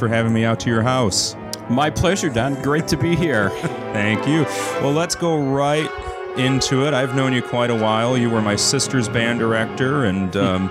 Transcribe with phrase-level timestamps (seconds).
[0.00, 1.36] for having me out to your house.
[1.70, 2.60] My pleasure, Don.
[2.62, 3.50] Great to be here.
[3.92, 4.42] Thank you.
[4.82, 5.90] Well, let's go right
[6.36, 6.94] into it.
[6.94, 8.18] I've known you quite a while.
[8.18, 10.68] You were my sister's band director and um,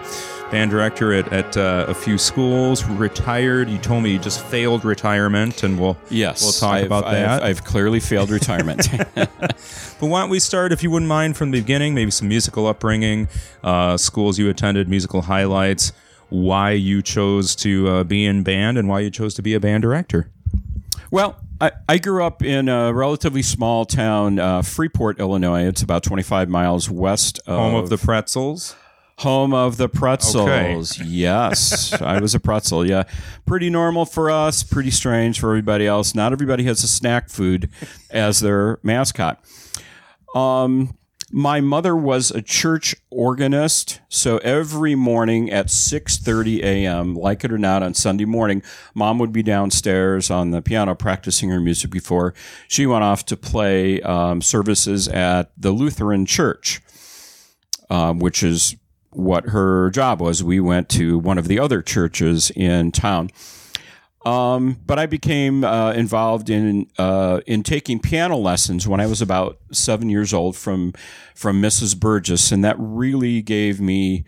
[0.51, 2.83] band director at, at uh, a few schools.
[2.85, 3.69] Retired.
[3.69, 7.15] You told me you just failed retirement, and we'll Yes, we'll talk I've- about I've-
[7.15, 7.43] that.
[7.43, 8.87] I've, clearly failed retirement.
[9.99, 11.93] But why don't we start, if you wouldn't mind, from the beginning?
[11.95, 13.29] Maybe some musical upbringing,
[13.63, 15.93] uh, schools you attended, musical highlights,
[16.33, 19.59] why you chose to uh, be in band, and why you chose to be a
[19.59, 20.31] band director.
[21.11, 25.65] well, I, I grew up in a relatively small town, uh, Freeport, Illinois.
[25.67, 28.75] It's about 25 miles west of Home of the pretzels.
[29.19, 30.99] home of the pretzels.
[30.99, 32.85] Yes, I was a pretzel.
[32.85, 33.03] Yeah,
[33.45, 34.63] pretty normal for us.
[34.63, 36.15] Pretty strange for everybody else.
[36.15, 37.69] Not everybody has a snack food
[38.09, 39.39] as their mascot.
[40.35, 40.95] Um,
[41.35, 47.57] my mother was a church organist, so every morning at 6:30 a.m., like it or
[47.57, 48.61] not, on Sunday morning,
[48.93, 52.35] mom would be downstairs on the piano practicing her music before
[52.67, 56.81] she went off to play um, services at the Lutheran Church,
[57.89, 58.75] um, which is
[59.09, 60.43] what her job was.
[60.43, 63.31] We went to one of the other churches in town.
[64.25, 69.21] Um, but I became uh, involved in uh, in taking piano lessons when I was
[69.21, 70.93] about seven years old from
[71.35, 71.99] from Mrs.
[71.99, 74.23] Burgess, and that really gave me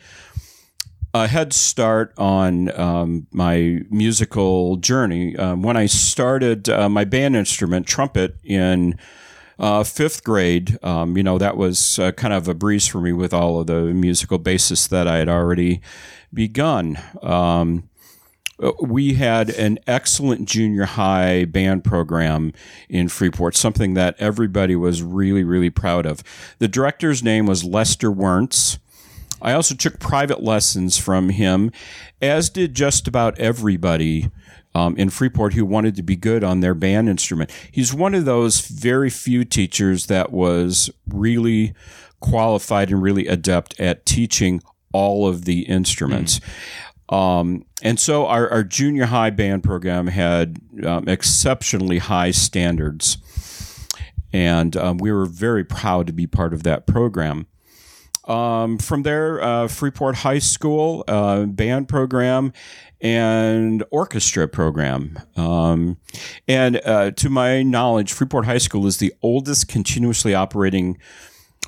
[1.13, 5.33] a head start on um, my musical journey.
[5.37, 8.99] Um, when I started uh, my band instrument, trumpet, in
[9.57, 13.13] uh, fifth grade, um, you know, that was uh, kind of a breeze for me
[13.13, 15.79] with all of the musical basis that I had already
[16.33, 16.97] begun.
[17.23, 17.89] Um,
[18.81, 22.53] we had an excellent junior high band program
[22.89, 26.23] in Freeport, something that everybody was really, really proud of.
[26.59, 28.79] The director's name was Lester Wernz.
[29.41, 31.71] I also took private lessons from him,
[32.21, 34.31] as did just about everybody
[34.73, 37.51] um, in Freeport who wanted to be good on their band instrument.
[37.71, 41.73] He's one of those very few teachers that was really
[42.19, 44.61] qualified and really adept at teaching
[44.91, 46.39] all of the instruments.
[47.09, 53.17] Um, and so our, our junior high band program had um, exceptionally high standards.
[54.33, 57.47] And um, we were very proud to be part of that program.
[58.25, 62.53] Um, from there, uh, Freeport High School uh, band program
[62.99, 65.19] and orchestra program.
[65.35, 65.97] Um,
[66.47, 70.97] and uh, to my knowledge, Freeport High School is the oldest continuously operating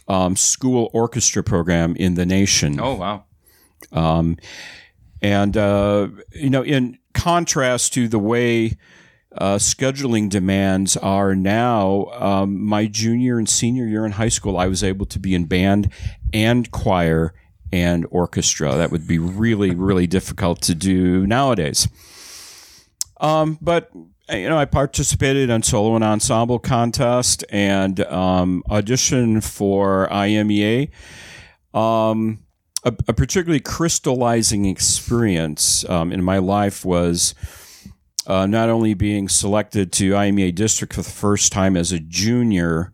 [0.07, 2.79] um, school orchestra program in the nation.
[2.79, 3.25] Oh, wow.
[5.21, 8.77] And, uh, you know, in contrast to the way
[9.37, 14.67] uh, scheduling demands are now, um, my junior and senior year in high school, I
[14.67, 15.91] was able to be in band
[16.33, 17.33] and choir
[17.71, 18.75] and orchestra.
[18.75, 21.87] That would be really, really difficult to do nowadays.
[23.19, 23.91] Um, but
[24.29, 30.89] you know, I participated in solo and ensemble contest and um, auditioned for IMEA.
[31.73, 32.39] Um,
[32.87, 37.35] a, a particularly crystallizing experience um, in my life was
[38.25, 42.93] uh, not only being selected to IMEA district for the first time as a junior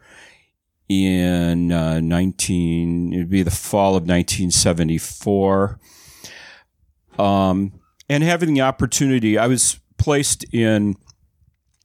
[0.89, 5.79] in uh, 19 it'd be the fall of 1974
[7.17, 7.79] um,
[8.09, 10.95] and having the opportunity i was placed in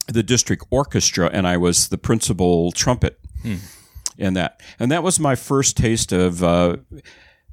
[0.07, 3.19] the district orchestra and i was the principal trumpet
[4.19, 4.61] in that.
[4.77, 6.77] And that was my first taste of uh,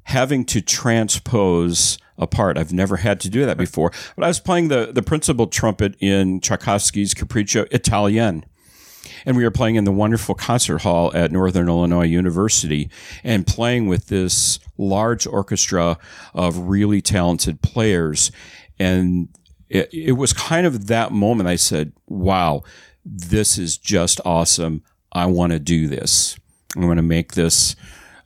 [0.07, 2.57] having to transpose a part.
[2.57, 3.91] I've never had to do that before.
[4.15, 8.45] But I was playing the, the principal trumpet in Tchaikovsky's Capriccio Italien.
[9.25, 12.89] And we were playing in the wonderful concert hall at Northern Illinois University
[13.21, 15.97] and playing with this large orchestra
[16.33, 18.31] of really talented players.
[18.79, 19.27] And
[19.67, 22.63] it, it was kind of that moment I said, wow,
[23.05, 24.83] this is just awesome.
[25.11, 26.39] I want to do this.
[26.77, 27.75] I want to make this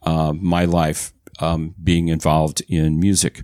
[0.04, 3.44] uh, my life um, being involved in music.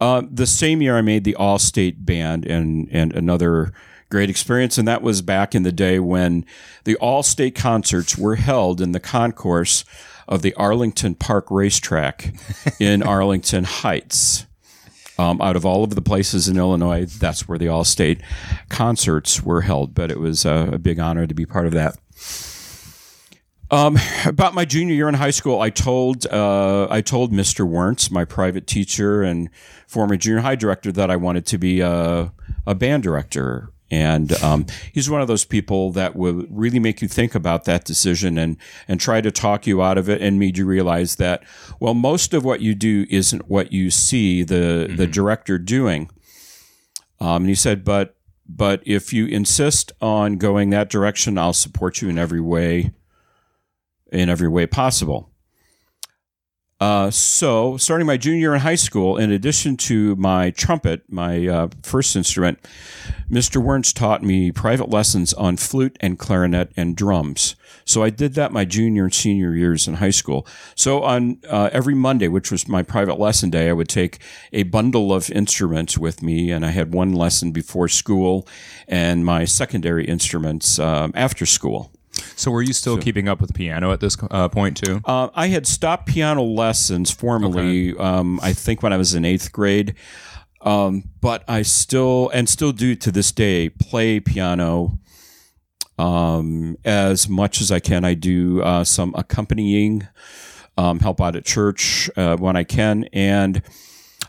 [0.00, 3.72] Uh, the same year, I made the All State Band and and another
[4.10, 6.44] great experience, and that was back in the day when
[6.84, 9.84] the All State concerts were held in the concourse
[10.28, 12.34] of the Arlington Park Racetrack
[12.80, 14.46] in Arlington Heights.
[15.18, 18.20] Um, out of all of the places in Illinois, that's where the All State
[18.68, 19.92] concerts were held.
[19.92, 21.96] But it was a, a big honor to be part of that.
[23.70, 27.68] Um, about my junior year in high school, I told uh, I told Mr.
[27.68, 29.50] Wernz, my private teacher and
[29.86, 32.32] former junior high director, that I wanted to be a,
[32.66, 33.70] a band director.
[33.90, 37.86] And um, he's one of those people that will really make you think about that
[37.86, 41.42] decision and and try to talk you out of it and made you realize that
[41.80, 46.10] well, most of what you do isn't what you see the the director doing.
[47.20, 48.14] Um, and he said, but
[48.46, 52.92] but if you insist on going that direction, I'll support you in every way,
[54.12, 55.30] in every way possible.
[56.80, 61.44] Uh, so, starting my junior year in high school, in addition to my trumpet, my
[61.48, 62.60] uh, first instrument,
[63.28, 63.60] Mr.
[63.60, 67.56] Wernz taught me private lessons on flute and clarinet and drums.
[67.84, 70.46] So I did that my junior and senior years in high school.
[70.76, 74.20] So on uh, every Monday, which was my private lesson day, I would take
[74.52, 78.46] a bundle of instruments with me, and I had one lesson before school
[78.86, 81.90] and my secondary instruments um, after school.
[82.36, 85.00] So were you still so, keeping up with piano at this uh, point too?
[85.04, 87.92] Uh, I had stopped piano lessons formally.
[87.92, 88.00] Okay.
[88.02, 89.94] Um, I think when I was in eighth grade,
[90.60, 94.98] um, but I still and still do to this day play piano
[95.98, 98.04] um, as much as I can.
[98.04, 100.06] I do uh, some accompanying,
[100.76, 103.62] um, help out at church uh, when I can, and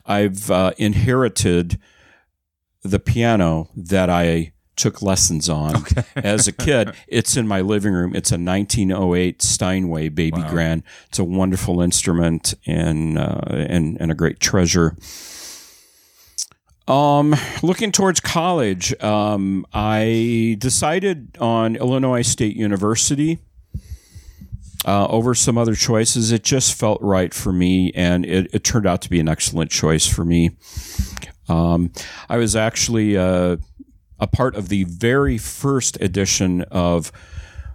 [0.06, 1.80] I've uh, inherited
[2.84, 6.04] the piano that I took lessons on okay.
[6.16, 6.94] as a kid.
[7.08, 8.16] It's in my living room.
[8.16, 10.50] It's a 1908 Steinway baby wow.
[10.50, 10.84] grand.
[11.10, 14.96] It's a wonderful instrument and uh, and and a great treasure.
[16.88, 23.38] Um, looking towards college, um, I decided on Illinois State University
[24.86, 26.32] uh, over some other choices.
[26.32, 29.70] It just felt right for me, and it, it turned out to be an excellent
[29.70, 30.58] choice for me.
[31.48, 31.92] Um,
[32.28, 33.58] I was actually uh,
[34.20, 37.12] a part of the very first edition of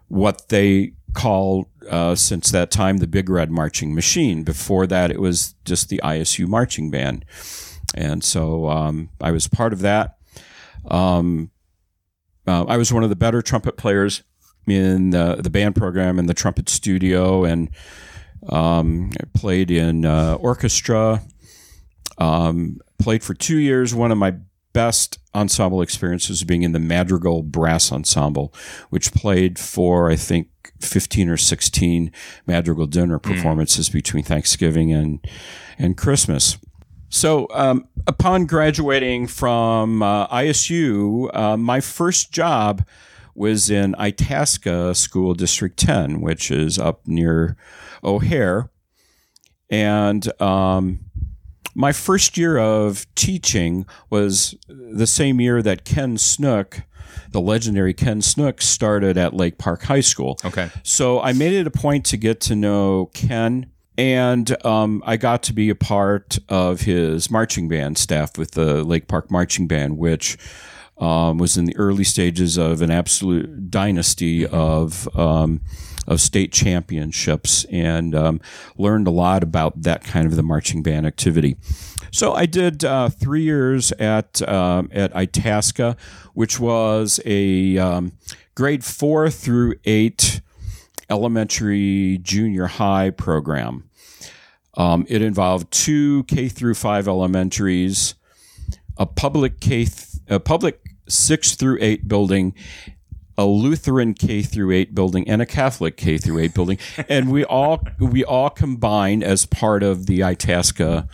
[0.08, 4.42] what they call uh, since that time the Big Red Marching Machine.
[4.42, 7.24] Before that, it was just the ISU Marching Band.
[7.94, 10.18] And so um, I was part of that.
[10.90, 11.50] Um,
[12.46, 14.22] uh, I was one of the better trumpet players
[14.66, 17.70] in the, the band program in the trumpet studio and
[18.48, 21.22] um, played in uh, orchestra.
[22.18, 23.94] Um, played for two years.
[23.94, 24.34] One of my
[24.74, 28.52] best ensemble experiences being in the Madrigal Brass Ensemble,
[28.90, 30.48] which played for, I think,
[30.80, 32.12] 15 or 16
[32.46, 33.32] Madrigal dinner hmm.
[33.32, 33.94] performances mm.
[33.94, 35.26] between Thanksgiving and,
[35.78, 36.58] and Christmas.
[37.08, 42.84] So, um, upon graduating from uh, ISU, uh, my first job
[43.34, 47.56] was in Itasca School District 10, which is up near
[48.02, 48.70] O'Hare.
[49.70, 51.00] And um,
[51.74, 56.84] my first year of teaching was the same year that Ken Snoeck,
[57.30, 60.38] the legendary Ken Snoeck, started at Lake Park High School.
[60.44, 60.70] Okay.
[60.82, 65.42] So I made it a point to get to know Ken and um, I got
[65.44, 69.98] to be a part of his marching band staff with the Lake Park Marching Band,
[69.98, 70.36] which
[70.98, 75.60] um, was in the early stages of an absolute dynasty of um,
[76.06, 78.40] of state championships, and um,
[78.76, 81.56] learned a lot about that kind of the marching band activity.
[82.10, 85.96] So I did uh, three years at um, at Itasca,
[86.34, 88.12] which was a um,
[88.54, 90.40] grade four through eight
[91.10, 93.90] elementary junior high program.
[94.76, 98.14] Um, it involved two K through five elementaries,
[98.96, 102.54] a public K, th- a public six through eight building,
[103.36, 107.44] a Lutheran K through eight building, and a Catholic K through eight building, and we
[107.44, 111.08] all we all combined as part of the Itasca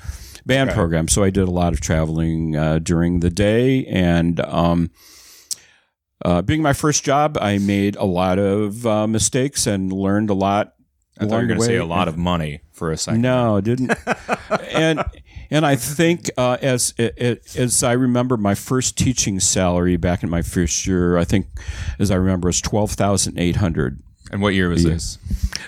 [0.47, 0.77] band okay.
[0.77, 1.09] program.
[1.09, 4.91] So I did a lot of traveling uh, during the day, and um,
[6.25, 10.35] uh, being my first job, I made a lot of uh, mistakes and learned a
[10.35, 10.75] lot.
[11.19, 13.21] I thought you were going to say a lot of money for a second.
[13.21, 13.93] No, I didn't.
[14.73, 15.05] and
[15.51, 20.43] and I think uh, as as I remember my first teaching salary back in my
[20.43, 21.47] first year, I think
[21.99, 24.01] as I remember was twelve thousand eight hundred.
[24.33, 25.19] And what year was this?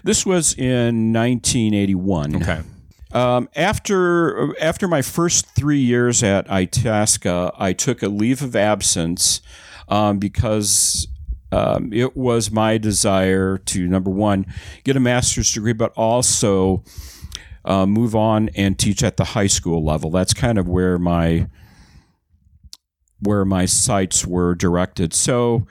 [0.04, 2.36] This was in nineteen eighty one.
[2.36, 2.60] Okay.
[3.12, 9.42] Um, after after my first three years at Itasca, I took a leave of absence
[9.88, 11.08] um, because
[11.50, 14.46] um, it was my desire to number one
[14.84, 16.82] get a master's degree, but also
[17.64, 20.10] uh, move on and teach at the high school level.
[20.10, 21.48] That's kind of where my
[23.20, 25.14] where my sights were directed.
[25.14, 25.66] So.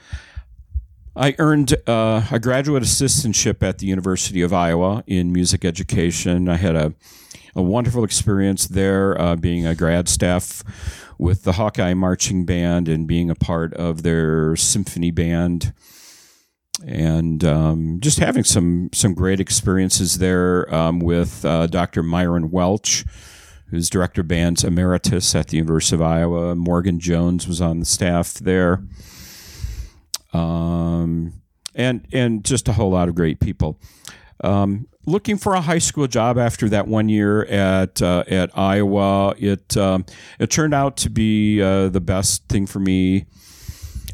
[1.14, 6.48] I earned uh, a graduate assistantship at the University of Iowa in music education.
[6.48, 6.94] I had a,
[7.54, 10.64] a wonderful experience there, uh, being a grad staff
[11.22, 15.72] with the Hawkeye Marching Band and being a part of their symphony band,
[16.86, 22.04] and um, just having some some great experiences there um, with uh, Dr.
[22.04, 23.06] Myron Welch,
[23.68, 26.56] who's director of bands emeritus at the University of Iowa.
[26.56, 28.84] Morgan Jones was on the staff there,
[30.34, 31.34] um,
[31.76, 33.80] and and just a whole lot of great people.
[34.44, 39.36] Um, looking for a high school job after that one year at uh, at Iowa.
[39.38, 40.06] It um,
[40.40, 43.26] it turned out to be uh, the best thing for me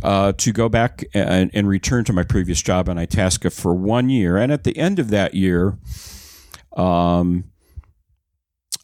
[0.08, 4.10] uh, to go back and, and, return to my previous job in Itasca for one
[4.10, 4.38] year.
[4.38, 5.78] And at the end of that year,
[6.78, 7.44] um,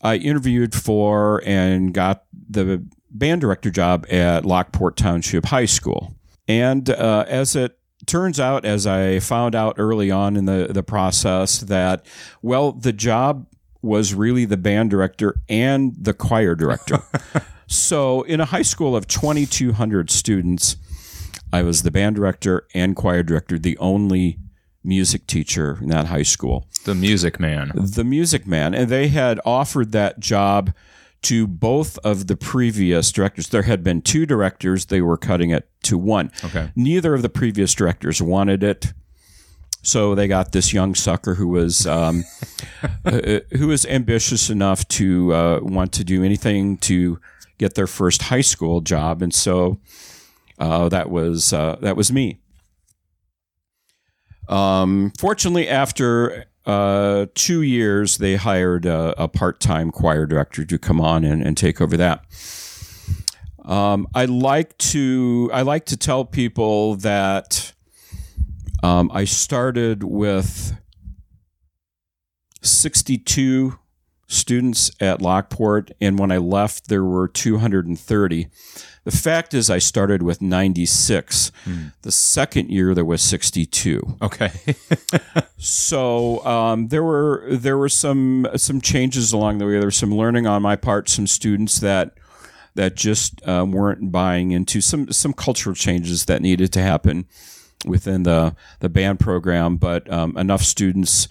[0.01, 6.13] I interviewed for and got the band director job at Lockport Township High School.
[6.49, 10.83] And uh, as it turns out, as I found out early on in the, the
[10.83, 12.05] process, that,
[12.41, 13.47] well, the job
[13.81, 16.99] was really the band director and the choir director.
[17.67, 20.75] so, in a high school of 2,200 students,
[21.53, 24.39] I was the band director and choir director, the only
[24.83, 26.67] music teacher in that high school.
[26.83, 27.71] The music man.
[27.75, 28.73] The music man.
[28.73, 30.73] And they had offered that job
[31.21, 33.49] to both of the previous directors.
[33.49, 36.31] There had been two directors, they were cutting it to one.
[36.43, 36.71] Okay.
[36.75, 38.91] Neither of the previous directors wanted it.
[39.83, 42.23] So they got this young sucker who was um,
[43.05, 47.19] uh, who was ambitious enough to uh, want to do anything to
[47.59, 49.79] get their first high school job, and so
[50.59, 52.39] uh, that was uh, that was me.
[54.47, 60.77] Um, fortunately, after uh, two years, they hired a, a part time choir director to
[60.77, 62.25] come on and, and take over that.
[63.65, 67.73] Um, I like to I like to tell people that
[68.81, 70.77] um, I started with
[72.61, 73.79] 62
[74.27, 78.47] students at Lockport, and when I left, there were 230.
[79.03, 81.51] The fact is, I started with 96.
[81.65, 81.87] Hmm.
[82.03, 84.17] The second year, there was 62.
[84.21, 84.51] Okay.
[85.57, 89.73] so um, there were there were some some changes along the way.
[89.73, 91.09] There was some learning on my part.
[91.09, 92.13] Some students that
[92.75, 97.25] that just um, weren't buying into some some cultural changes that needed to happen
[97.85, 99.75] within the the band program.
[99.75, 101.27] But um, enough students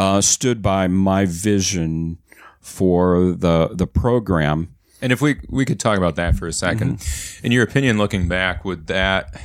[0.00, 2.18] uh, stood by my vision
[2.60, 6.78] for the the program and if we we could talk about that for a 2nd
[6.78, 7.46] mm-hmm.
[7.46, 9.40] in your opinion, looking back, would that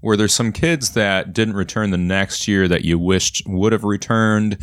[0.00, 3.84] were there some kids that didn't return the next year that you wished would have
[3.84, 4.58] returned,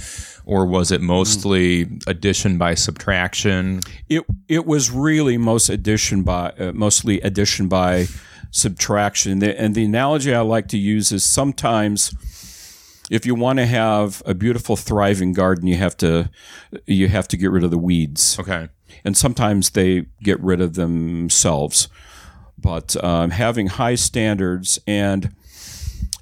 [0.46, 2.10] or was it mostly mm-hmm.
[2.10, 3.82] addition by subtraction?
[4.10, 8.08] It it was really most addition by uh, mostly addition by
[8.52, 9.44] subtraction.
[9.44, 12.14] And the analogy I like to use is sometimes
[13.12, 16.30] if you want to have a beautiful thriving garden you have to
[16.88, 18.70] you have to get rid of the weeds okay
[19.06, 21.88] and sometimes they get rid of themselves.
[22.58, 25.34] But um, having high standards and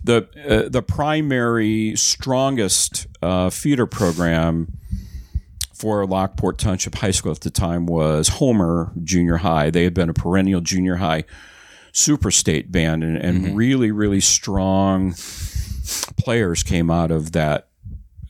[0.04, 4.78] the uh, the primary strongest uh, feeder program
[5.74, 9.70] for Lockport Township High School at the time was Homer Junior High.
[9.70, 11.24] They had been a perennial junior high
[11.94, 13.56] super state band, and, and mm-hmm.
[13.56, 15.16] really really strong
[16.18, 17.70] players came out of that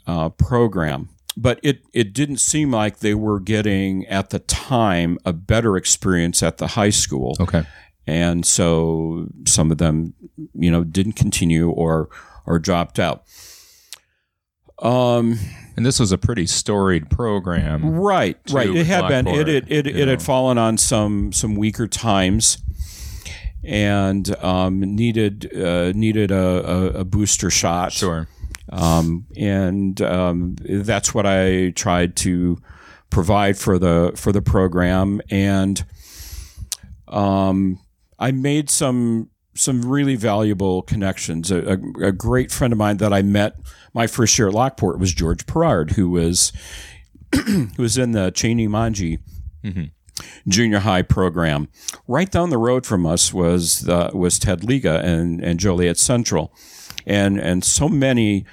[0.06, 5.34] uh, program but it, it didn't seem like they were getting at the time a
[5.34, 7.36] better experience at the high school.
[7.40, 7.66] Okay.
[8.06, 10.14] And so some of them,
[10.54, 12.10] you know, didn't continue or
[12.46, 13.24] or dropped out.
[14.80, 15.40] Um,
[15.78, 18.38] and this was a pretty storied program, right?
[18.52, 18.70] Right.
[18.70, 19.28] It had been.
[19.28, 22.58] It it it, it had fallen on some some weaker times,
[23.64, 27.94] and um, needed uh, needed a, a, a, booster shot.
[27.94, 28.28] Sure.
[28.74, 32.58] Um, and um, that's what I tried to
[33.12, 35.22] provide for the for the program.
[35.30, 35.86] And
[37.08, 37.80] um,
[38.18, 41.52] I made some some really valuable connections.
[41.52, 43.56] A, a, a, great friend of mine that I met
[43.94, 46.52] my first year at Lockport was George Perard, who was
[47.46, 49.20] who was in the Chaney-Monge.
[49.64, 49.84] Mm-hmm
[50.48, 51.68] junior high program.
[52.08, 56.54] Right down the road from us was uh, was Ted Liga and, and Joliet Central
[57.06, 58.46] and and so many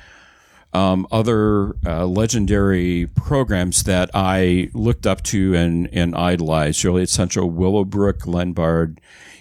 [0.72, 6.80] um, other uh, legendary programs that I looked up to and, and idolized.
[6.80, 8.98] Joliet Central, Willowbrook, Glenbard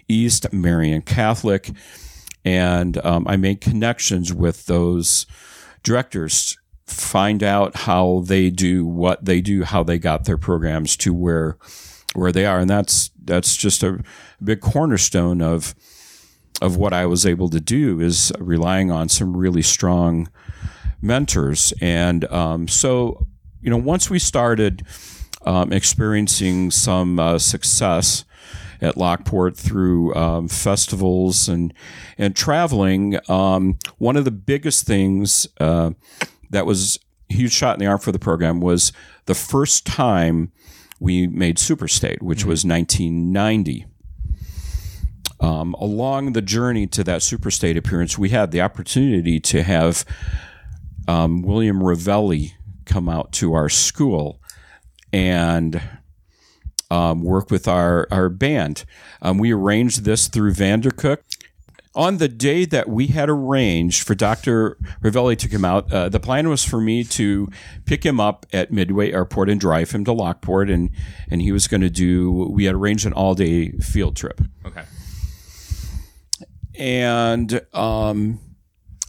[0.08, 1.70] East, Marian Catholic.
[2.44, 5.28] And um, I made connections with those
[5.84, 6.58] directors,
[6.88, 11.58] find out how they do what they do, how they got their programs to where
[12.16, 12.60] where they are.
[12.60, 14.04] And that's that's just a
[14.44, 15.76] big cornerstone of
[16.62, 20.28] of what I was able to do is relying on some really strong
[21.02, 21.74] mentors.
[21.82, 23.28] And um, so,
[23.62, 24.86] you know, once we started
[25.46, 28.26] um, experiencing some uh, success
[28.82, 31.74] at Lockport through um, festivals and
[32.18, 35.92] and traveling, um, one of the biggest things uh,
[36.50, 38.92] that was huge shot in the arm for the program was
[39.26, 40.52] the first time
[41.00, 42.50] we made Superstate, which mm-hmm.
[42.50, 43.86] was 1990.
[45.42, 50.04] Um, along the journey to that Superstate appearance, we had the opportunity to have
[51.10, 52.54] um, William Revelli
[52.86, 54.40] come out to our school
[55.12, 55.82] and
[56.92, 58.86] um, work with our, our band.
[59.20, 61.18] Um, we arranged this through Vandercook.
[61.96, 64.78] On the day that we had arranged for Dr.
[65.02, 67.50] Revelli to come out, uh, the plan was for me to
[67.86, 70.92] pick him up at Midway Airport and drive him to Lockport, and,
[71.32, 74.42] and he was going to do, we had arranged an all day field trip.
[74.64, 74.84] Okay.
[76.76, 78.40] And um,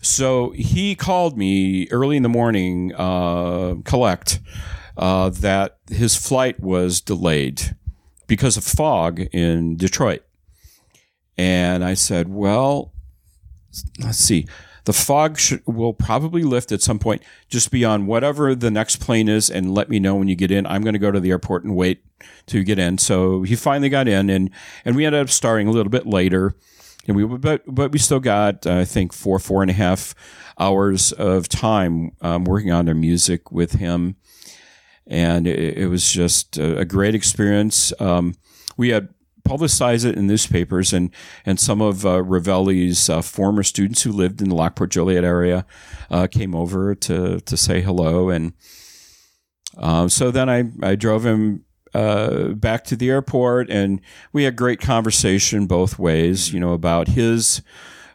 [0.01, 4.41] so he called me early in the morning, uh, collect,
[4.97, 7.77] uh, that his flight was delayed
[8.27, 10.23] because of fog in Detroit.
[11.37, 12.93] And I said, well,
[13.99, 14.47] let's see.
[14.85, 19.51] The fog will probably lift at some point just beyond whatever the next plane is
[19.51, 20.67] and let me know when you get in.
[20.67, 22.03] I'm going to go to the airport and wait
[22.47, 22.99] to get in.
[22.99, 24.51] So he finally got in and,
[24.85, 26.55] and we ended up starting a little bit later.
[27.07, 30.15] And we, but, but we still got, uh, I think, four, four and a half
[30.59, 34.17] hours of time um, working on their music with him.
[35.07, 37.93] And it, it was just a, a great experience.
[38.01, 38.35] Um,
[38.77, 39.09] we had
[39.45, 41.11] publicized it in newspapers, and
[41.45, 45.67] and some of uh, Revelli's uh, former students who lived in the Lockport Joliet area
[46.11, 48.53] uh, came over to to say hello, and
[49.77, 51.65] um, so then I I drove him.
[51.93, 54.01] Uh, back to the airport, and
[54.33, 56.53] we had great conversation both ways.
[56.53, 57.63] You know about his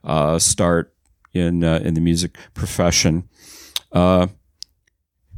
[0.03, 0.93] uh, start
[1.33, 3.27] in uh, in the music profession.
[3.91, 4.29] A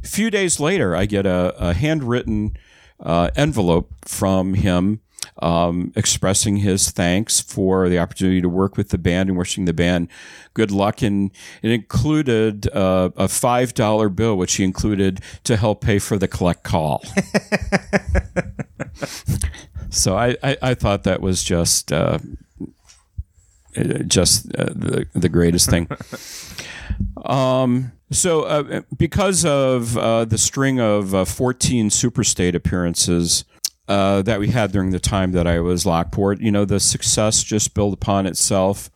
[0.04, 2.56] few days later, I get a, a handwritten
[3.04, 5.00] envelope from him
[5.42, 9.72] um, expressing his thanks for the opportunity to work with the band and wishing the
[9.72, 10.08] band
[10.54, 11.02] good luck.
[11.02, 11.30] And
[11.62, 16.28] it included uh, a five dollar bill, which he included to help pay for the
[16.28, 17.02] collect call.
[19.90, 22.18] so I, I, I, thought that was just uh,
[24.06, 25.88] just uh, the the greatest thing.
[27.24, 33.44] Um, so, uh, because of uh, the string of uh, 14 Superstate appearances
[33.88, 36.40] uh, that we had during the time that I was Lockport.
[36.40, 38.90] You know, the success just built upon itself.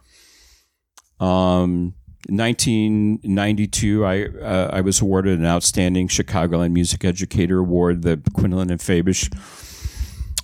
[1.19, 1.95] Um,
[2.29, 8.81] 1992, I uh, I was awarded an outstanding Chicagoland Music Educator Award, the Quinlan and
[8.81, 9.33] Fabish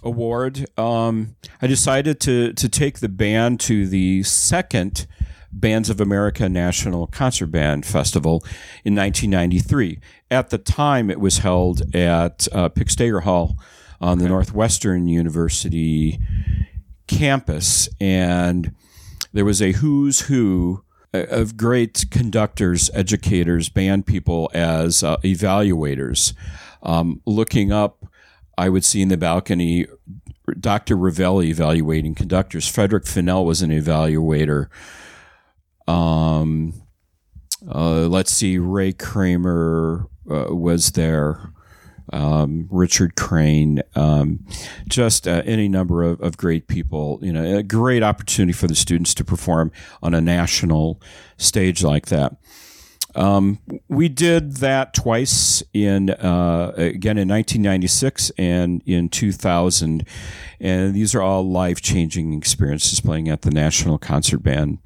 [0.03, 0.67] Award.
[0.79, 5.07] Um, I decided to to take the band to the second
[5.53, 8.43] Bands of America National Concert Band Festival
[8.85, 10.01] in 1993.
[10.31, 13.57] At the time, it was held at uh, Pick-Staiger Hall
[14.01, 16.19] on the Northwestern University
[17.07, 18.75] campus, and
[19.33, 26.35] there was a who's who of great conductors, educators, band people as uh, evaluators.
[26.83, 28.05] Um, looking up,
[28.57, 29.87] I would see in the balcony
[30.59, 30.97] Dr.
[30.97, 32.69] Revelli evaluating conductors.
[32.69, 34.69] Frederick Fennell was an evaluator.
[35.87, 36.75] Um,
[37.67, 41.53] uh, let's see, Ray Cramer uh, was there
[42.13, 44.45] um, Richard Crain, um,
[44.89, 47.19] just uh, any number of, of great people.
[47.23, 51.01] You know, a great opportunity for the students to perform on a national
[51.37, 52.37] stage like that.
[53.15, 60.07] Um, we did that twice in uh, again in 1996 and in 2000,
[60.61, 64.79] and these are all life changing experiences playing at the National Concert Band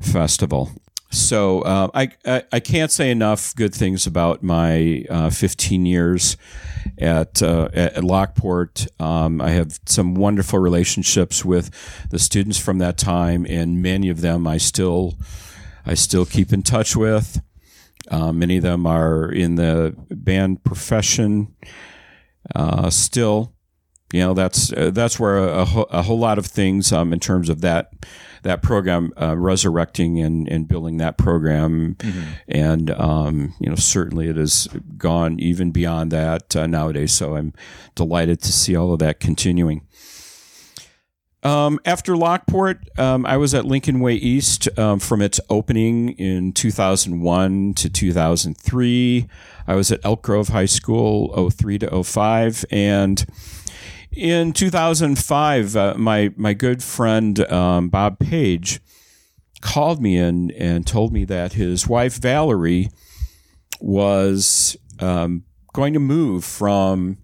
[0.00, 0.70] Festival.
[1.16, 6.36] So uh, I, I, I can't say enough good things about my uh, 15 years
[6.98, 8.86] at uh, at Lockport.
[9.00, 11.70] Um, I have some wonderful relationships with
[12.10, 15.14] the students from that time, and many of them I still
[15.84, 17.40] I still keep in touch with.
[18.08, 21.54] Uh, many of them are in the band profession
[22.54, 23.54] uh, still.
[24.12, 27.18] You know that's uh, that's where a, a, a, whole lot of things um, in
[27.18, 27.90] terms of that
[28.42, 31.96] that program, uh, resurrecting and, and building that program.
[31.98, 32.22] Mm-hmm.
[32.48, 37.12] And, um, you know, certainly it has gone even beyond that uh, nowadays.
[37.12, 37.52] So I'm
[37.94, 39.82] delighted to see all of that continuing.
[41.46, 46.52] Um, after Lockport, um, I was at Lincoln Way East um, from its opening in
[46.52, 49.28] 2001 to 2003.
[49.68, 52.64] I was at Elk Grove High School 03 to 05.
[52.72, 53.24] And
[54.16, 58.80] in 2005, uh, my my good friend um, Bob Page
[59.60, 62.88] called me and and told me that his wife Valerie
[63.80, 67.18] was um, going to move from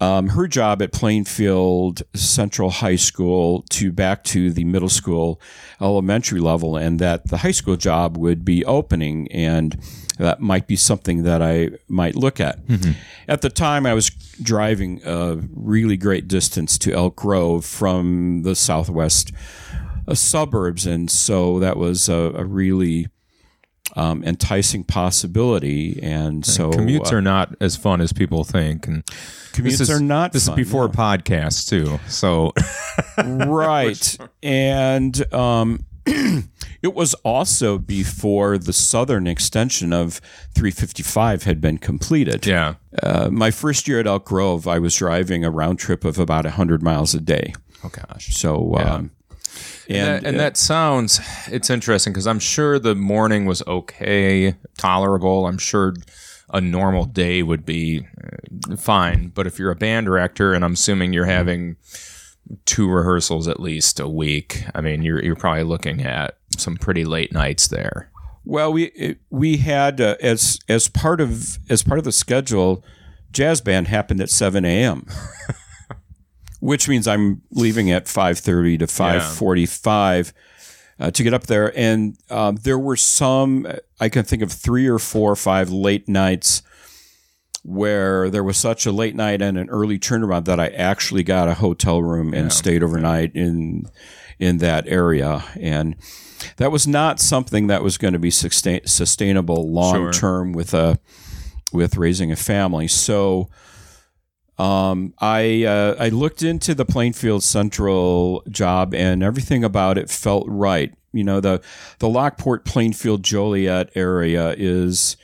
[0.00, 5.40] um, her job at Plainfield Central High School to back to the middle school,
[5.80, 9.78] elementary level, and that the high school job would be opening, and
[10.18, 12.66] that might be something that I might look at.
[12.66, 12.92] Mm-hmm.
[13.28, 14.08] At the time, I was
[14.42, 19.32] driving a really great distance to Elk Grove from the southwest
[20.08, 23.08] uh, suburbs, and so that was a, a really
[23.96, 26.00] um, enticing possibility.
[26.02, 28.86] And so commutes uh, are not as fun as people think.
[28.86, 29.04] And
[29.52, 30.32] commutes is, are not.
[30.32, 31.98] This fun, is before podcasts too.
[32.08, 32.52] So
[33.46, 40.20] right, and um, it was also before the southern extension of
[40.54, 42.46] 355 had been completed.
[42.46, 42.74] Yeah.
[43.02, 46.44] Uh, my first year at Elk Grove, I was driving a round trip of about
[46.44, 47.54] 100 miles a day.
[47.84, 48.34] Oh gosh.
[48.34, 48.74] So.
[48.76, 48.94] Yeah.
[48.94, 49.10] Um,
[49.90, 53.62] and, and, that, and uh, that, sounds it's interesting because I'm sure the morning was
[53.66, 55.46] okay, tolerable.
[55.46, 55.94] I'm sure
[56.52, 58.06] a normal day would be
[58.70, 61.76] uh, fine, but if you're a band director, and I'm assuming you're having
[62.64, 67.04] two rehearsals at least a week, I mean, you're you're probably looking at some pretty
[67.04, 68.10] late nights there.
[68.44, 72.84] Well, we we had uh, as as part of as part of the schedule,
[73.32, 75.06] jazz band happened at seven a.m.
[76.60, 80.32] which means I'm leaving at 5:30 to 5:45
[80.98, 81.06] yeah.
[81.06, 81.76] uh, to get up there.
[81.76, 83.66] And um, there were some
[83.98, 86.62] I can think of three or four or five late nights
[87.62, 91.48] where there was such a late night and an early turnaround that I actually got
[91.48, 92.48] a hotel room and yeah.
[92.48, 93.86] stayed overnight in
[94.38, 95.96] in that area and
[96.56, 100.56] that was not something that was going to be sustain, sustainable long term sure.
[100.56, 100.98] with a
[101.72, 103.50] with raising a family so
[104.60, 110.44] um, I uh, I looked into the Plainfield Central job, and everything about it felt
[110.48, 110.92] right.
[111.12, 111.62] You know, the
[111.98, 115.16] the Lockport, Plainfield, Joliet area is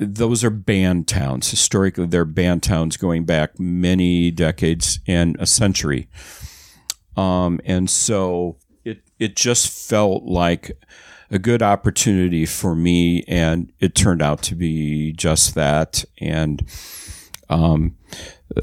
[0.00, 1.50] those are band towns.
[1.50, 6.08] Historically, they're band towns going back many decades and a century.
[7.18, 10.70] Um, and so it it just felt like
[11.30, 16.06] a good opportunity for me, and it turned out to be just that.
[16.18, 16.66] And
[17.48, 17.96] um,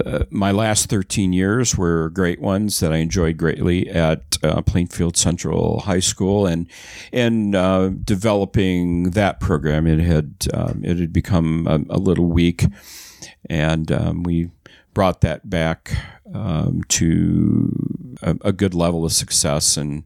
[0.06, 5.16] uh, my last 13 years were great ones that I enjoyed greatly at uh, Plainfield
[5.16, 6.68] Central High School and
[7.14, 9.88] and uh, developing that program.
[9.88, 12.66] It had um, it had become a, a little weak,
[13.50, 14.50] and um, we
[14.94, 15.96] brought that back
[16.34, 20.04] um, to a, a, good level of success and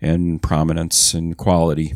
[0.00, 1.94] and prominence and quality.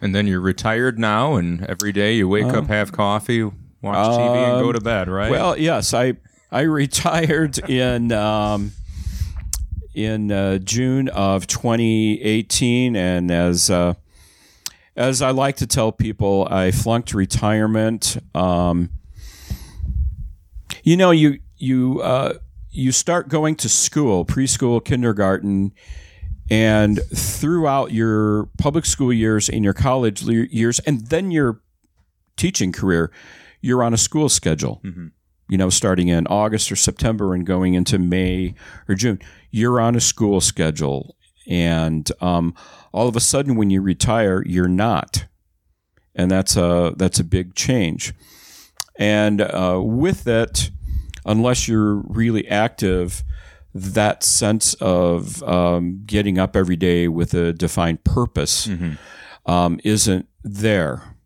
[0.00, 3.50] And then you're retired now, and every day you wake up, uh, have coffee,
[3.82, 5.30] watch TV and go um, to bed, right?
[5.30, 6.14] Well, yes, I
[6.50, 8.72] I retired in um,
[9.94, 13.94] in uh, June of 2018, and as uh,
[14.96, 18.16] as I like to tell people, I flunked retirement.
[18.34, 18.90] Um,
[20.82, 22.34] you know, you you uh,
[22.70, 25.72] you start going to school, preschool, kindergarten,
[26.50, 31.60] and throughout your public school years and your college years, and then your
[32.36, 33.10] teaching career
[33.60, 34.80] you're on a school schedule.
[34.84, 35.08] Mm-hmm.
[35.48, 38.54] You know, starting in August or September and going into May
[38.88, 39.18] or June,
[39.50, 41.16] you're on a school schedule,
[41.48, 42.54] and um,
[42.92, 45.26] all of a sudden, when you retire, you're not,
[46.14, 48.14] and that's a that's a big change.
[48.96, 50.70] And uh, with it,
[51.24, 53.24] unless you're really active,
[53.74, 59.50] that sense of um, getting up every day with a defined purpose mm-hmm.
[59.50, 61.16] um, isn't there.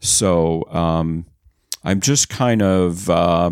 [0.00, 1.26] So um,
[1.84, 3.50] I'm just kind of uh,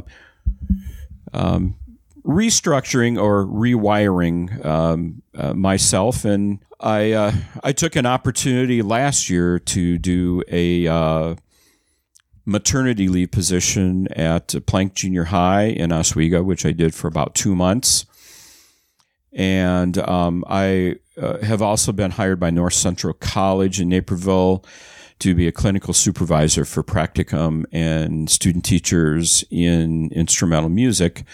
[1.33, 1.77] um,
[2.25, 9.59] restructuring or rewiring um, uh, myself, and I uh, I took an opportunity last year
[9.59, 11.35] to do a uh,
[12.45, 17.55] maternity leave position at Plank Junior High in Oswego, which I did for about two
[17.55, 18.07] months.
[19.33, 24.65] And um, I uh, have also been hired by North Central College in Naperville
[25.21, 31.25] to be a clinical supervisor for practicum and student teachers in instrumental music.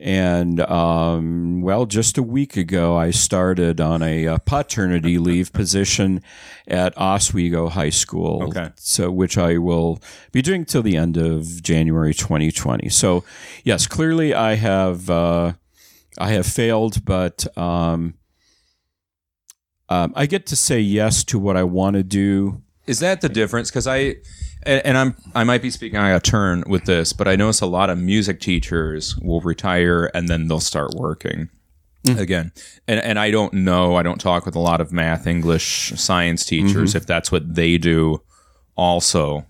[0.00, 6.20] And um, well, just a week ago, I started on a, a paternity leave position
[6.66, 8.42] at Oswego High School.
[8.44, 8.70] Okay.
[8.76, 10.00] So, which I will
[10.32, 12.88] be doing till the end of January 2020.
[12.88, 13.24] So,
[13.62, 15.52] yes, clearly I have uh,
[16.18, 18.14] I have failed, but um,
[19.88, 22.62] um, I get to say yes to what I want to do.
[22.86, 23.70] Is that the difference?
[23.70, 24.16] Because I,
[24.64, 27.66] and I'm I might be speaking out of turn with this, but I notice a
[27.66, 31.50] lot of music teachers will retire and then they'll start working
[32.04, 32.18] mm.
[32.18, 32.52] again.
[32.88, 33.96] And and I don't know.
[33.96, 36.96] I don't talk with a lot of math, English, science teachers mm-hmm.
[36.96, 38.22] if that's what they do.
[38.76, 39.46] Also,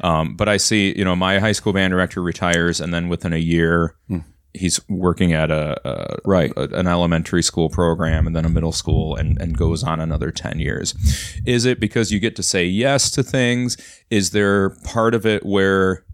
[0.00, 3.32] um, but I see, you know, my high school band director retires, and then within
[3.32, 4.24] a year, mm
[4.54, 8.72] he's working at a, a right a, an elementary school program and then a middle
[8.72, 10.94] school and, and goes on another 10 years
[11.44, 13.76] is it because you get to say yes to things
[14.10, 16.04] is there part of it where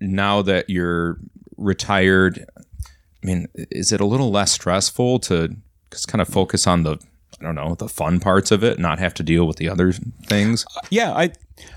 [0.00, 1.18] now that you're
[1.56, 5.56] retired i mean is it a little less stressful to
[5.90, 6.98] just kind of focus on the
[7.40, 9.92] I don't know the fun parts of it, not have to deal with the other
[9.92, 10.64] things.
[10.88, 11.32] Yeah, I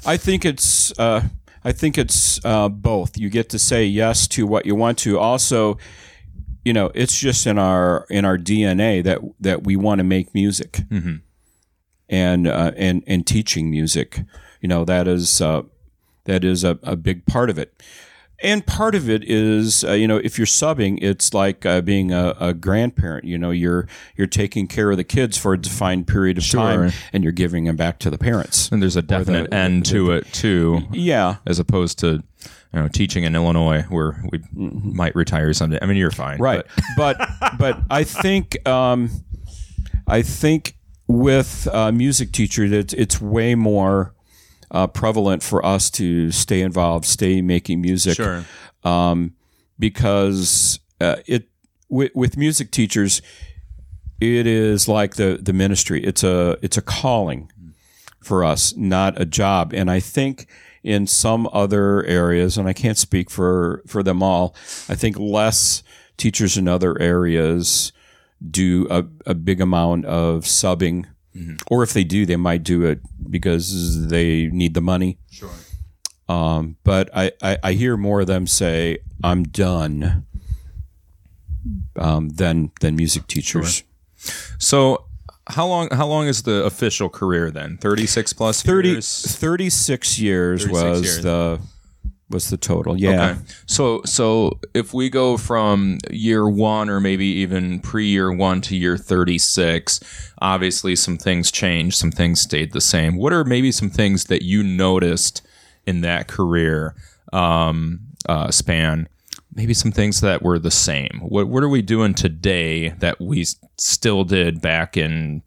[0.06, 1.24] I think it's uh,
[1.64, 3.18] I think it's uh, both.
[3.18, 5.20] You get to say yes to what you want to.
[5.20, 5.78] Also,
[6.68, 10.28] you know, it's just in our in our DNA that that we want to make
[10.34, 11.16] music, Mm-hmm.
[12.10, 14.24] and uh, and and teaching music.
[14.62, 15.64] You know, that is uh,
[16.26, 17.82] that is a, a big part of it.
[18.44, 22.12] And part of it is, uh, you know, if you're subbing, it's like uh, being
[22.12, 23.26] a, a grandparent.
[23.26, 26.92] You know, you're you're taking care of the kids for a defined period of time,
[27.14, 28.70] and you're giving them back to the parents.
[28.72, 32.22] And there's a definite end to it too, Yeah, as opposed to
[32.74, 35.80] you know teaching in Illinois where we might retire someday.
[35.82, 36.66] I mean, you're fine, right.
[36.96, 37.18] But
[37.58, 39.10] but I think um,
[40.08, 40.78] I think
[41.08, 44.14] with uh, music teachers, it's it's way more
[44.72, 48.16] uh, prevalent for us to stay involved, stay making music.
[48.16, 48.44] Sure.
[48.84, 49.34] um,
[49.80, 51.50] because uh, it
[51.90, 53.22] with, with music teachers,
[54.20, 56.04] it is like the the ministry.
[56.04, 57.52] It's a it's a calling
[58.22, 59.74] for us, not a job.
[59.74, 60.48] And I think
[60.88, 64.56] in some other areas, and I can't speak for for them all,
[64.90, 65.84] I think less
[66.16, 67.92] teachers in other areas
[68.40, 71.06] do a, a big amount of subbing.
[71.70, 75.20] Or if they do, they might do it because they need the money.
[75.30, 75.52] Sure.
[76.28, 80.26] Um, but I, I, I hear more of them say, I'm done
[81.96, 83.84] um, than, than music teachers.
[84.58, 85.07] So,
[85.50, 85.90] how long?
[85.92, 87.78] How long is the official career then?
[87.78, 89.36] Thirty six plus 30, years.
[89.38, 91.24] 36 years 36 was years.
[91.24, 91.62] the
[92.30, 92.98] was the total.
[93.00, 93.32] Yeah.
[93.32, 93.40] Okay.
[93.66, 98.76] So so if we go from year one or maybe even pre year one to
[98.76, 100.00] year thirty six,
[100.42, 103.16] obviously some things changed, some things stayed the same.
[103.18, 105.42] What are maybe some things that you noticed
[105.86, 106.96] in that career
[107.32, 109.08] um, uh, span?
[109.58, 111.20] Maybe some things that were the same.
[111.22, 113.44] What what are we doing today that we
[113.78, 115.42] still did back in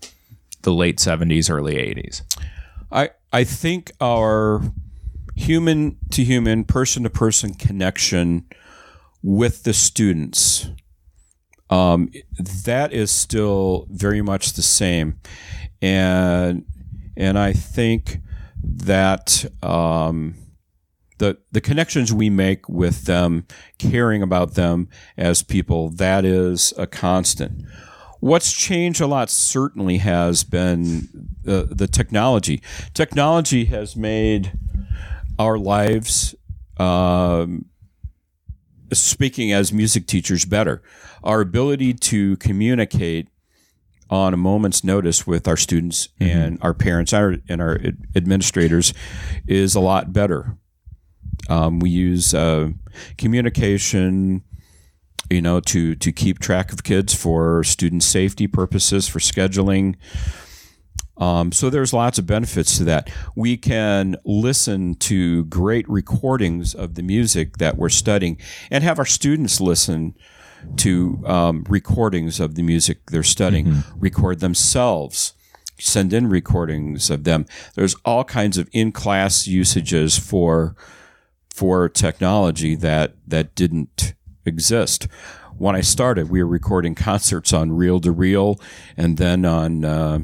[0.62, 2.23] the late seventies, early eighties?
[2.92, 4.62] I I think our
[5.37, 8.46] human to human, person to person connection
[9.23, 10.68] with the students
[11.70, 12.11] um,
[12.64, 15.20] that is still very much the same,
[15.81, 16.64] and
[17.16, 18.18] and I think
[18.62, 20.35] that um,
[21.21, 23.47] the the connections we make with them,
[23.79, 27.65] caring about them as people, that is a constant.
[28.19, 31.09] What's changed a lot certainly has been
[31.43, 32.61] the, the technology.
[32.93, 34.53] Technology has made
[35.39, 36.35] our lives,
[36.77, 37.67] um,
[38.93, 40.83] speaking as music teachers, better.
[41.23, 43.29] Our ability to communicate
[44.11, 48.93] on a moment's notice with our students and our parents our, and our ad- administrators
[49.47, 50.57] is a lot better.
[51.48, 52.70] Um, we use uh,
[53.18, 54.42] communication,
[55.31, 59.96] you know, to to keep track of kids for student safety purposes, for scheduling.
[61.16, 63.11] Um, so there's lots of benefits to that.
[63.37, 68.38] We can listen to great recordings of the music that we're studying,
[68.70, 70.14] and have our students listen
[70.76, 75.35] to um, recordings of the music they're studying, record themselves,
[75.79, 77.46] send in recordings of them.
[77.74, 80.74] There's all kinds of in-class usages for
[81.61, 84.14] for technology that that didn't
[84.46, 85.07] exist.
[85.59, 88.59] When I started, we were recording concerts on reel to reel,
[88.96, 90.20] and then on uh,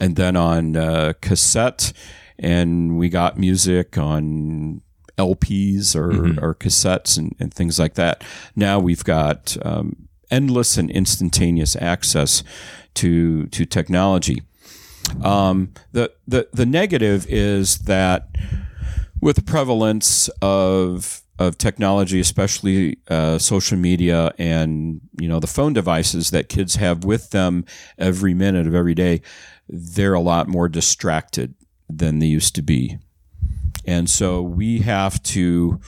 [0.00, 1.92] and then on uh, cassette,
[2.38, 4.82] and we got music on
[5.18, 6.10] LPs or,
[6.40, 8.22] or cassettes and, and things like that.
[8.54, 12.44] Now we've got um, endless and instantaneous access
[12.94, 14.44] to to technology.
[15.24, 18.28] Um, the, the the negative is that
[19.20, 25.72] with the prevalence of of technology, especially uh, social media and you know the phone
[25.72, 27.64] devices that kids have with them
[27.96, 29.20] every minute of every day,
[29.68, 31.54] they're a lot more distracted
[31.88, 32.98] than they used to be,
[33.84, 35.80] and so we have to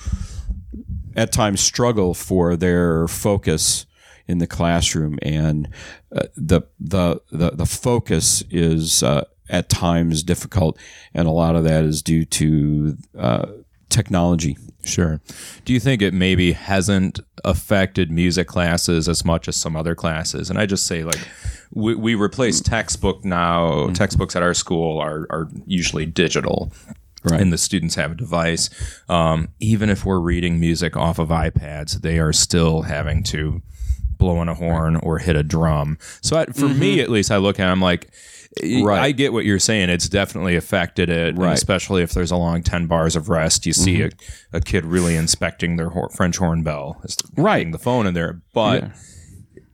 [1.16, 3.86] at times struggle for their focus
[4.26, 5.68] in the classroom, and
[6.14, 10.78] uh, the, the the the focus is uh, at times difficult,
[11.12, 13.46] and a lot of that is due to uh,
[13.88, 14.56] technology.
[14.82, 15.20] Sure.
[15.66, 20.48] Do you think it maybe hasn't affected music classes as much as some other classes?
[20.48, 21.20] And I just say like
[21.72, 23.88] we, we replace textbook now.
[23.90, 26.72] Textbooks at our school are are usually digital.
[27.22, 27.38] Right.
[27.38, 28.70] And the students have a device.
[29.06, 33.60] Um, even if we're reading music off of iPads, they are still having to
[34.16, 35.98] blow on a horn or hit a drum.
[36.22, 38.10] So I, for me, at least, I look at it, I'm like,
[38.62, 38.98] Right.
[39.00, 39.90] I get what you're saying.
[39.90, 41.52] It's definitely affected it, Right.
[41.52, 43.64] especially if there's a long ten bars of rest.
[43.64, 44.10] You see a,
[44.52, 47.00] a kid really inspecting their hor- French horn bell,
[47.36, 47.70] Right.
[47.70, 48.42] the phone in there.
[48.52, 48.90] But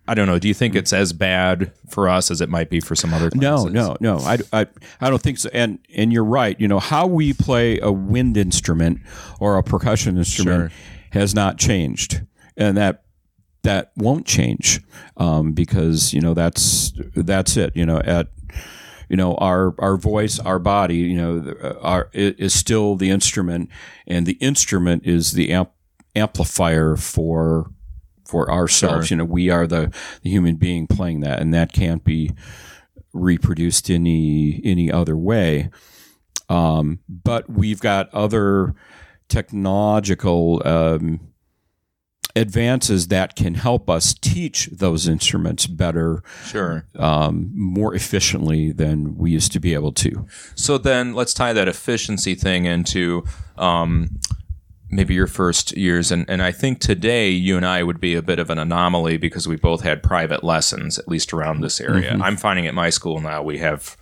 [0.06, 0.38] I don't know.
[0.38, 3.30] Do you think it's as bad for us as it might be for some other
[3.30, 3.72] classes?
[3.72, 4.18] No, no, no.
[4.18, 4.66] I, I,
[5.00, 5.48] I don't think so.
[5.54, 6.60] And and you're right.
[6.60, 9.00] You know how we play a wind instrument
[9.40, 10.78] or a percussion instrument Sure.
[11.10, 12.20] has not changed,
[12.58, 13.04] and that
[13.62, 14.80] that won't change
[15.16, 17.74] um, because you know that's that's it.
[17.74, 18.28] You know at
[19.08, 23.70] you know our our voice, our body, you know, our is still the instrument,
[24.06, 25.70] and the instrument is the amp,
[26.14, 27.70] amplifier for
[28.24, 29.10] for ourselves.
[29.10, 29.92] You know, we are the,
[30.22, 32.32] the human being playing that, and that can't be
[33.12, 35.70] reproduced any any other way.
[36.48, 38.74] Um, but we've got other
[39.28, 41.20] technological um,
[42.36, 46.84] advances that can help us teach those instruments better, Sure.
[46.98, 50.26] um, more efficiently than we used to be able to.
[50.54, 53.24] So then let's tie that efficiency thing into
[53.56, 54.18] um,
[54.90, 56.12] maybe your first years.
[56.12, 59.16] And, and I think today you and I would be a bit of an anomaly
[59.16, 62.16] because we both had private lessons, at least around this area.
[62.22, 63.96] I'm finding at my school now we have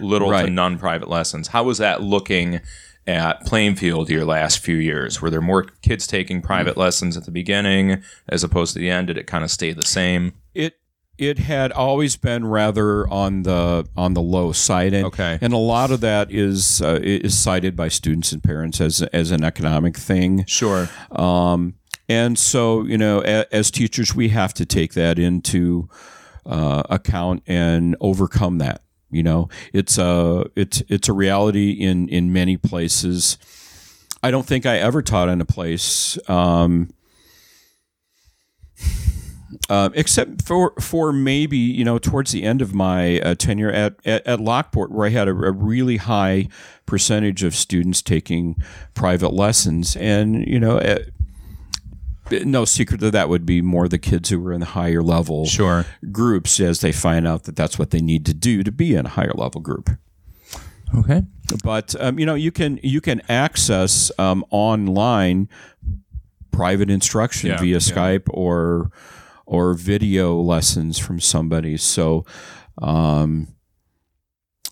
[0.00, 1.48] little to none private lessons.
[1.48, 2.60] How was that looking
[3.06, 5.20] at Plainfield your last few years?
[5.20, 9.08] Were there more kids taking private lessons at the beginning as opposed to the end?
[9.08, 10.32] Did it kind of stay the same?
[10.54, 10.74] It
[11.16, 15.38] it had always been rather on the on the low side, and Okay.
[15.40, 19.30] and a lot of that is uh, is cited by students and parents as as
[19.30, 20.44] an economic thing.
[20.46, 20.88] Sure.
[21.12, 21.74] Um,
[22.08, 25.88] and so, you know, a, as teachers, we have to take that into
[26.44, 28.82] uh, account and overcome that.
[29.14, 33.38] You know, it's a it's it's a reality in in many places.
[34.22, 36.18] I don't think I ever taught in a place.
[36.28, 36.90] Um,
[39.68, 43.94] uh, except for for maybe you know towards the end of my uh, tenure at,
[44.04, 46.48] at at Lockport, where I had a, a really high
[46.86, 48.56] percentage of students taking
[48.94, 50.98] private lessons, and you know, uh,
[52.30, 55.46] no secret that that would be more the kids who were in the higher level
[55.46, 55.84] Sure.
[56.10, 59.06] groups as they find out that that's what they need to do to be in
[59.06, 59.90] a higher level group.
[60.94, 61.22] Okay.
[61.62, 65.48] But um, you know, you can you can access um, online
[66.50, 67.78] private instruction Yeah, via yeah.
[67.78, 68.90] Skype or
[69.46, 71.76] or video lessons from somebody.
[71.76, 72.24] So,
[72.80, 73.48] um,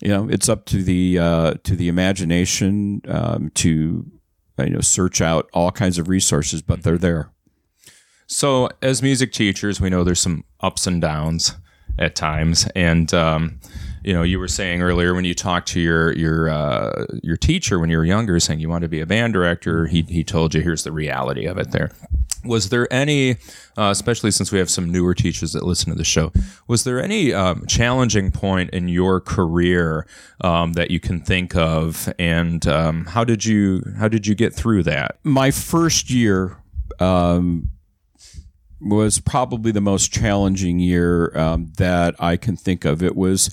[0.01, 4.09] you know, it's up to the uh, to the imagination um, to
[4.59, 7.29] you know search out all kinds of resources, but they're there.
[8.33, 11.55] So, as music teachers, we know there's some ups and downs
[11.99, 13.59] at times, and um,
[14.03, 17.77] you know, you were saying earlier when you talked to your your uh, your teacher
[17.77, 19.85] when you were younger, saying you wanted to be a band director.
[19.85, 21.69] He he told you here's the reality of it.
[21.69, 21.91] There
[22.43, 23.33] was there any,
[23.77, 26.31] uh, especially since we have some newer teachers that listen to the show,
[26.67, 30.07] was there any um, challenging point in your career
[30.41, 34.55] um, that you can think of, and um, how did you how did you get
[34.55, 35.19] through that?
[35.23, 36.57] my first year
[36.99, 37.69] um,
[38.83, 43.01] was probably the most challenging year um, that I can think of.
[43.01, 43.49] It was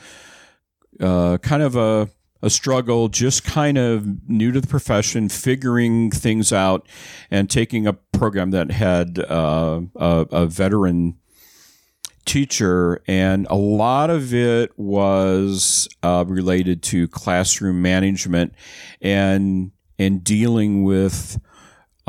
[1.01, 2.09] uh, kind of a
[2.43, 6.87] a struggle, just kind of new to the profession, figuring things out,
[7.31, 11.19] and taking a program that had uh, a, a veteran
[12.25, 18.55] teacher, and a lot of it was uh, related to classroom management
[19.01, 21.39] and and dealing with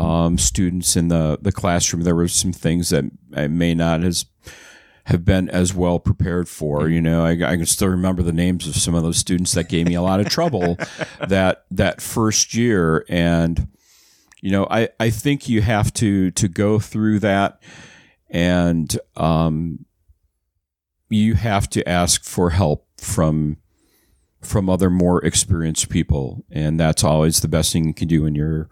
[0.02, 2.02] um, students in the, the classroom.
[2.02, 4.26] There were some things that I may not as
[5.06, 6.90] have been as well prepared for.
[6.90, 9.70] You know, I, I can still remember the names of some of those students that
[9.70, 10.78] gave me a lot of trouble
[11.28, 13.06] that that first year.
[13.10, 13.68] And
[14.41, 17.62] you know, I, I think you have to to go through that,
[18.28, 19.86] and um,
[21.10, 23.58] you have to ask for help from
[24.41, 28.34] from other more experienced people, and that's always the best thing you can do when
[28.34, 28.68] you're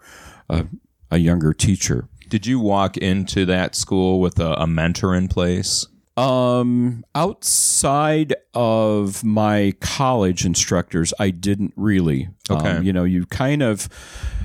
[0.48, 0.66] a,
[1.10, 2.08] a younger teacher.
[2.28, 5.86] Did you walk into that school with a, a mentor in place?
[6.16, 12.28] Um, outside of my college instructors, I didn't really.
[12.50, 12.68] Okay.
[12.68, 13.82] Um, you know, you kind of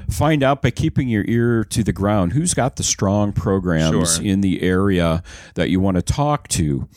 [0.10, 4.26] find out by keeping your ear to the ground who's got the strong programs Sure.
[4.26, 5.22] in the area
[5.56, 6.88] that you want to talk to.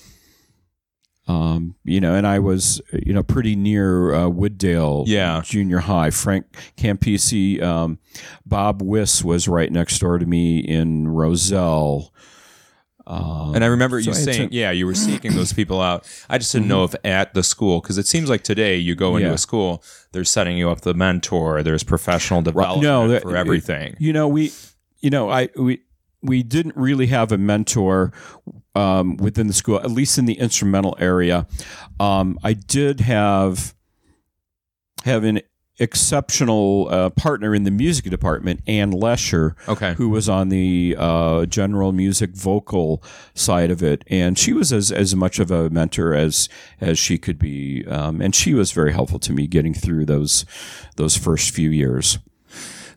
[1.29, 5.43] Um, you know, and I was, you know, pretty near uh, Wooddale Yeah.
[5.45, 6.09] Junior High.
[6.11, 6.47] Frank
[6.79, 7.99] Campisi, um,
[8.47, 12.13] Bob Wiss was right next door to me in Roselle.
[13.07, 15.81] Um, And I remember so you I saying, to- yeah, you were seeking those people
[15.81, 16.07] out.
[16.29, 19.17] I just didn't know if at the school, because it seems like today you go
[19.17, 19.35] into Yeah.
[19.35, 23.97] a school, they're setting you up the mentor, there's professional development no, that- for everything.
[23.99, 24.53] You know, we,
[25.01, 25.81] you know, I we
[26.23, 28.13] we didn't really have a mentor
[28.75, 31.47] um, within the school, at least in the instrumental area.
[31.99, 33.75] Um, I did have
[35.05, 35.41] have an
[35.81, 39.95] exceptional uh, partner in the music department, Ann Lesher, Okay.
[39.95, 43.03] who was on the uh, general music vocal
[43.35, 46.49] side of it, and she was as, as much of a mentor as
[46.81, 50.45] as she could be, um, and she was very helpful to me getting through those
[50.97, 52.19] those first few years.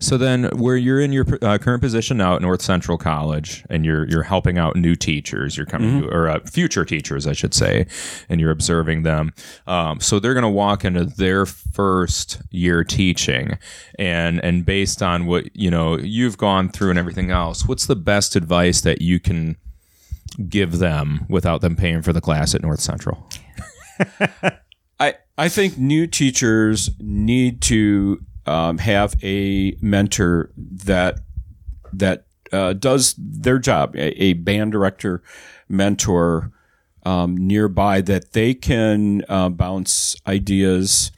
[0.02, 3.86] So then, where you're in your uh, current position now at North Central College, and
[3.86, 7.86] you're you're helping out new teachers, you're coming or uh, future teachers, I should say,
[8.28, 9.32] and you're observing them.
[9.68, 13.60] Um, so they're going to walk into their first year teaching,
[13.99, 17.95] and and based on what you know you've gone through and everything else, what's the
[17.95, 19.56] best advice that you can
[20.49, 23.30] give them without them paying for the class at North Central?
[24.99, 31.20] I, I think new teachers need to um, have a mentor that
[31.93, 35.24] that uh, does their job, a, a band director,
[35.70, 36.52] mentor
[37.04, 41.12] um, nearby that they can uh, bounce ideas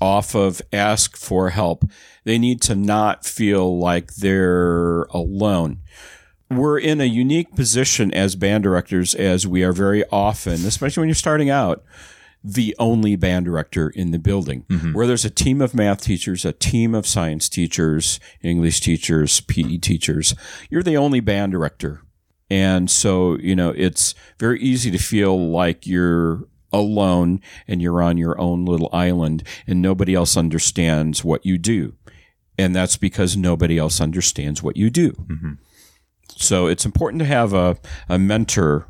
[0.00, 1.84] off of, ask for help.
[2.24, 5.80] They need to not feel like they're alone.
[6.48, 11.08] We're in a unique position as band directors, as we are very often, especially when
[11.08, 11.84] you're starting out,
[12.42, 14.64] the only band director in the building.
[14.68, 14.92] Mm-hmm.
[14.92, 19.78] Where there's a team of math teachers, a team of science teachers, English teachers, PE
[19.78, 20.34] teachers,
[20.70, 22.02] you're the only band director.
[22.50, 28.16] And so, you know, it's very easy to feel like you're alone and you're on
[28.16, 31.94] your own little island and nobody else understands what you do.
[32.58, 35.12] And that's because nobody else understands what you do.
[35.12, 35.52] Mm-hmm.
[36.36, 37.76] So it's important to have a,
[38.08, 38.89] a mentor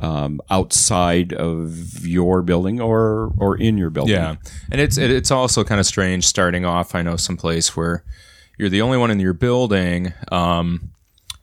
[0.00, 4.14] um, outside of your building or or in your building.
[4.14, 4.36] Yeah,
[4.70, 6.94] and it's it, it's also kind of strange starting off.
[6.94, 8.04] I know some place where
[8.58, 10.12] you're the only one in your building.
[10.30, 10.90] Um,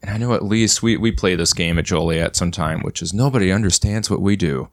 [0.01, 3.13] and I know at least we, we play this game at Joliet sometime, which is
[3.13, 4.69] nobody understands what we do.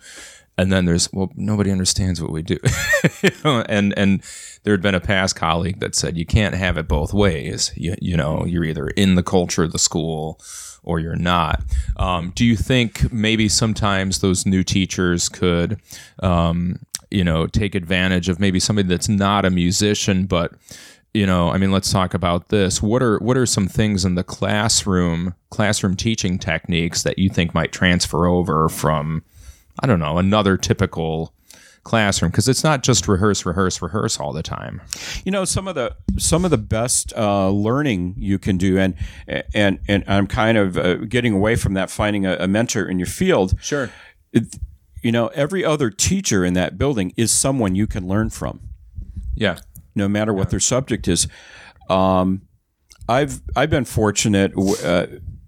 [0.59, 2.59] And then there's well, nobody understands what we do,
[3.45, 4.22] and and
[4.64, 7.72] there had been a past colleague that said you can't have it both ways.
[7.74, 10.39] You you know you're either in the culture of the school
[10.83, 11.62] or you're not.
[11.97, 15.80] Um, do you think maybe sometimes those new teachers could,
[16.22, 16.80] um,
[17.11, 20.53] you know, take advantage of maybe somebody that's not a musician, but
[21.14, 22.80] you know, I mean, let's talk about this.
[22.80, 27.55] What are what are some things in the classroom, classroom teaching techniques that you think
[27.55, 29.22] might transfer over from,
[29.80, 31.35] I don't know, another typical
[31.85, 32.30] classroom?
[32.30, 34.80] Because it's not just rehearse, rehearse, rehearse all the time.
[35.24, 38.95] You know, some of the some of the best uh, learning you can do, and
[39.55, 41.91] and and I'm kind of uh, getting away from that.
[41.91, 43.55] Finding a, a mentor in your field.
[43.61, 43.91] Sure.
[44.33, 44.57] It,
[45.03, 48.61] you know, every other teacher in that building is someone you can learn from.
[49.35, 49.59] Yeah.
[49.95, 51.26] no matter what their subject is.
[51.91, 52.43] Um,
[53.09, 54.53] I've I've been fortunate
[54.85, 55.07] uh,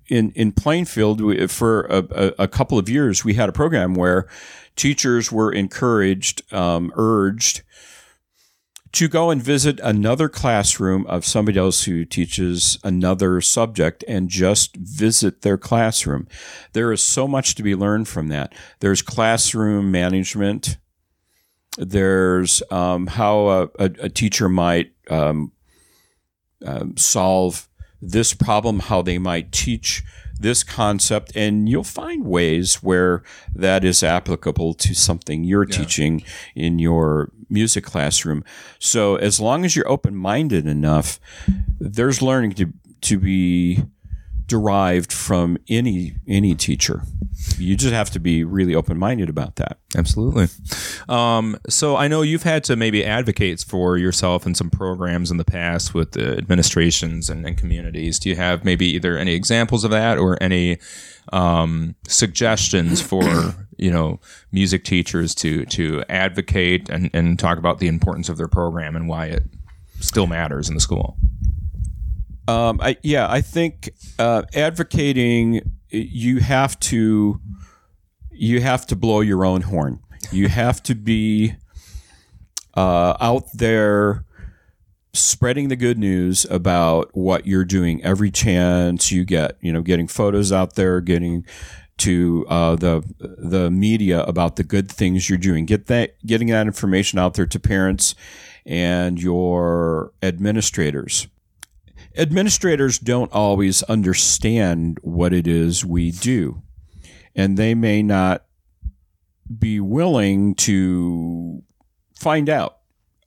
[0.08, 3.24] in in Plainfield we, for a, a, couple of years.
[3.24, 4.28] We had a program where
[4.76, 7.62] teachers were encouraged, um, urged
[8.92, 14.76] to go and visit another classroom of somebody else who teaches another subject and just
[14.76, 16.28] visit their classroom.
[16.74, 18.54] There is so much to be learned from that.
[18.78, 20.76] There's classroom management
[21.78, 25.52] there's um, how a, a, a teacher might um,
[26.64, 27.68] um, solve
[28.10, 30.02] this problem, how they might teach
[30.38, 33.22] this concept, and you'll find ways where
[33.54, 36.22] that is applicable to something you're teaching
[36.54, 38.44] in your music classroom.
[38.78, 41.20] So as long as you're open minded enough,
[41.78, 43.84] there's learning to to be
[44.46, 47.02] derived from any any teacher.
[47.58, 49.78] You just have to be really open minded about that.
[49.96, 50.48] Absolutely.
[51.08, 55.36] Um, so I know you've had to maybe advocate for yourself in some programs in
[55.36, 58.18] the past with the administrations and, and communities.
[58.18, 60.78] Do you have maybe either any examples of that or any
[61.32, 64.20] um, suggestions for you know
[64.52, 69.08] music teachers to to advocate and, and talk about the importance of their program and
[69.08, 69.44] why it
[70.00, 71.16] still matters in the school?
[72.46, 77.40] Um, I, yeah, I think uh, advocating you have to
[78.30, 80.00] you have to blow your own horn.
[80.32, 81.54] You have to be
[82.74, 84.24] uh, out there
[85.12, 89.56] spreading the good news about what you're doing every chance you get.
[89.60, 91.46] You know, getting photos out there, getting
[91.98, 95.64] to uh, the the media about the good things you're doing.
[95.64, 98.14] Get that getting that information out there to parents
[98.66, 101.28] and your administrators
[102.16, 106.62] administrators don't always understand what it is we do,
[107.34, 108.44] and they may not
[109.58, 111.62] be willing to
[112.18, 112.78] find out.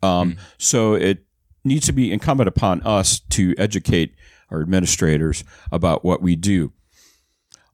[0.01, 1.25] Um, So it
[1.63, 4.15] needs to be incumbent upon us to educate
[4.49, 6.71] our administrators about what we do.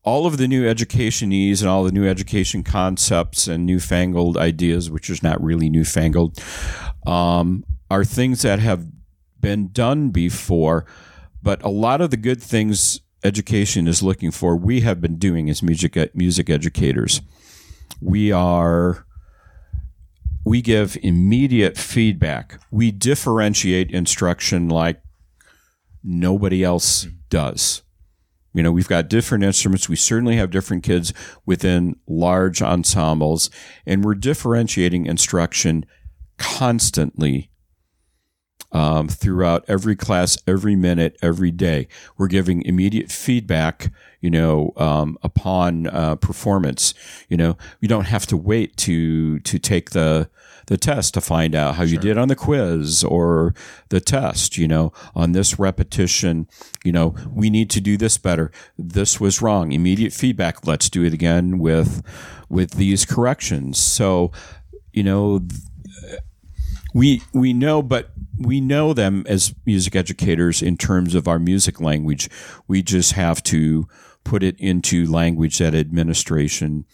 [0.04, 4.90] All of the new education needs and all the new education concepts and newfangled ideas,
[4.90, 6.42] which is not really newfangled,
[7.06, 8.86] um, are things that have
[9.44, 10.86] been done before,
[11.44, 15.50] but a lot of the good things education is looking for, we have been doing
[15.50, 17.22] as music music educators.
[18.02, 19.06] We are
[20.46, 22.60] we give immediate feedback.
[22.72, 25.02] We differentiate instruction like
[26.04, 27.84] nobody else does.
[28.54, 29.90] You know, we've got different instruments.
[29.90, 31.14] We certainly have different kids
[31.46, 33.50] within large ensembles,
[33.86, 35.86] and we're differentiating instruction
[36.38, 37.50] constantly
[38.74, 41.88] um, throughout every class, every minute, every day.
[42.18, 46.94] We're giving immediate feedback, you know, um, upon uh, performance.
[47.30, 50.30] You know, you don't have to wait to to take the
[50.68, 51.94] the test to find out how sure.
[51.94, 53.54] you did on the quiz or
[53.90, 54.58] the test.
[54.58, 56.48] You know, on this repetition,
[56.84, 58.52] you know, we need to do this better.
[58.78, 59.72] This was wrong.
[59.72, 60.66] Immediate feedback.
[60.66, 62.02] Let's do it again with
[62.50, 63.78] with these corrections.
[63.78, 64.32] So,
[64.92, 65.42] you know.
[66.94, 71.82] We we know, but we know them as music educators in terms of our music
[71.82, 72.30] language.
[72.68, 73.88] We just have to
[74.24, 76.86] put it into language that administration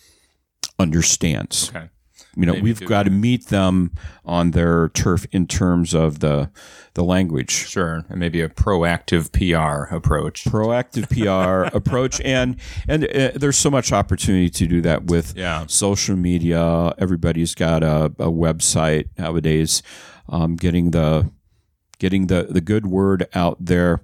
[0.79, 1.69] understands.
[1.69, 1.89] Okay.
[2.35, 3.91] You know, Maybe we've got to meet them
[4.23, 6.51] on their turf in terms of the
[6.93, 7.51] the language.
[7.51, 10.45] Sure, and maybe a proactive PR approach.
[10.45, 12.57] Proactive PR approach, and
[12.87, 15.65] and uh, there's so much opportunity to do that with yeah.
[15.67, 16.93] social media.
[16.97, 19.81] Everybody's got a, a website nowadays
[20.29, 21.31] um, getting the
[21.97, 24.03] getting the the good word out there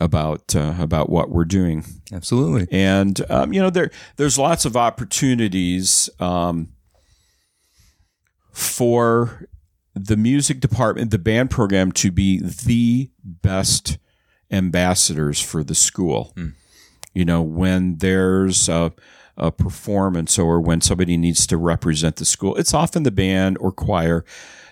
[0.00, 1.84] about uh, about what we're doing.
[2.12, 2.66] Absolutely.
[2.70, 6.68] And um, you know there there's lots of opportunities um,
[8.52, 9.48] for
[9.94, 13.98] the music department, the band program to be the best
[14.50, 16.32] ambassadors for the school.
[16.36, 16.54] Mm.
[17.14, 18.92] You know when there's a,
[19.36, 23.72] a performance or when somebody needs to represent the school, it's often the band or
[23.72, 24.24] choir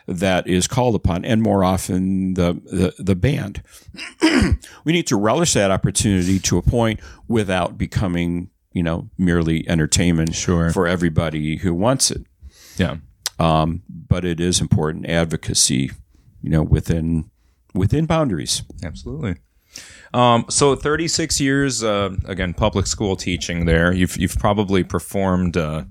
[0.06, 3.62] that is called upon, and more often the the, the band.
[4.84, 10.34] we need to relish that opportunity to a point without becoming, you know, merely entertainment
[10.34, 10.70] sure.
[10.70, 12.24] for everybody who wants it.
[12.76, 12.96] Yeah.
[13.40, 15.90] Um, but it is important advocacy,
[16.42, 17.30] you know, within
[17.74, 18.62] within boundaries.
[18.84, 19.36] Absolutely.
[20.12, 23.92] Um, so 36 years, uh, again, public school teaching there.
[23.92, 25.84] You've, you've probably performed, uh,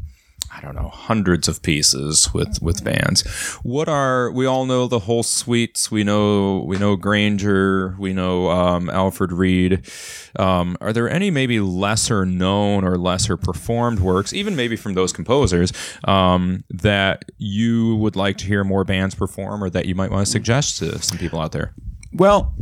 [0.59, 3.25] I don't know, hundreds of pieces with with bands.
[3.63, 5.89] What are we all know the Holst suites?
[5.89, 9.89] We know we know Grainger, we know um, Alfred Reed.
[10.37, 15.13] Um, are there any maybe lesser known or lesser performed works, even maybe from those
[15.13, 15.71] composers,
[16.03, 20.25] um, that you would like to hear more bands perform, or that you might want
[20.25, 21.73] to suggest to some people out there?
[22.11, 22.53] Well,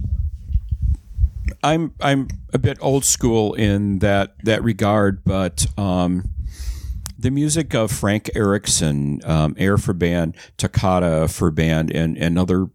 [1.64, 6.30] I'm I'm a bit old school in that that regard, but um,
[7.28, 12.68] the music of Frank Erickson, um, Air for Band, Toccata for Band, and, and other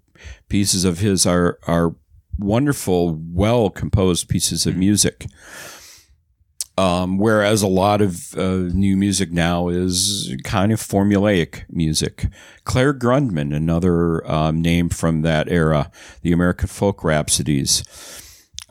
[0.51, 1.97] pieces of his are, are
[2.39, 5.25] wonderful, well composed pieces of music.
[6.77, 12.27] Um, whereas a lot of uh, new music now is kind of formulaic music.
[12.65, 15.91] Clare Grundman, another um, name from that era,
[16.21, 17.85] the American Folk Rhapsodies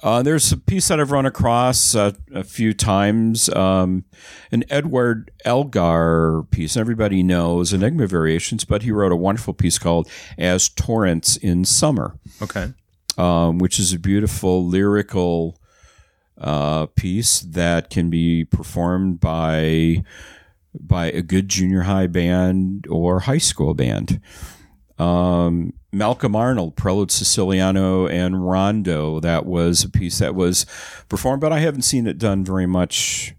[0.04, 4.06] uh, there's a piece that I've run across uh, a few times, um,
[4.52, 6.76] an Edward Elgar piece.
[6.76, 12.18] Everybody knows Enigma Variations, but he wrote a wonderful piece called As Torrents in Summer.
[12.42, 12.74] Okay.
[13.18, 15.60] Um, which is a beautiful lyrical
[16.40, 20.04] uh, piece that can be performed by
[20.74, 24.22] by a good junior high band or high school band.
[25.02, 29.20] Um, Malcolm Arnold, Prelude Siciliano, and Rondo.
[29.20, 30.66] That was a piece that was
[31.10, 33.36] performed, but I haven't seen it done very much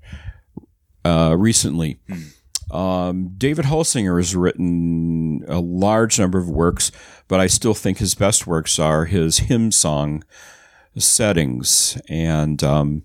[1.05, 2.01] uh, recently.
[2.09, 2.77] Hmm.
[2.77, 6.91] Um, David Holsinger has written a large number of works,
[7.29, 10.25] but I still think his best works are his hymn song
[10.97, 12.01] settings.
[12.09, 13.03] And, um,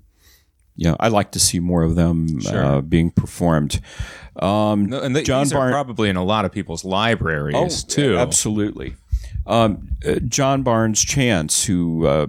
[0.78, 2.64] you know, I like to see more of them sure.
[2.64, 3.82] uh, being performed.
[4.38, 7.84] Um, no, and the, John these Barn- are probably in a lot of people's libraries
[7.84, 8.18] oh, too.
[8.18, 8.96] Absolutely.
[9.48, 12.28] Um, uh, John Barnes Chance, who uh,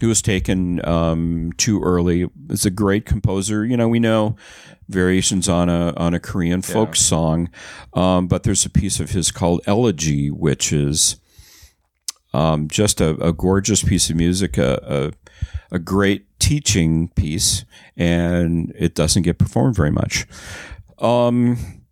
[0.00, 3.64] who was taken um, too early, is a great composer.
[3.64, 4.36] You know, we know
[4.88, 6.94] variations on a on a Korean folk yeah.
[6.94, 7.50] song,
[7.94, 11.16] um, but there's a piece of his called Elegy, which is
[12.32, 15.27] um, just a, a, gorgeous piece of music, a, a,
[15.70, 17.64] a great teaching piece,
[17.96, 20.26] and it doesn't get performed very much.
[20.98, 21.82] Um,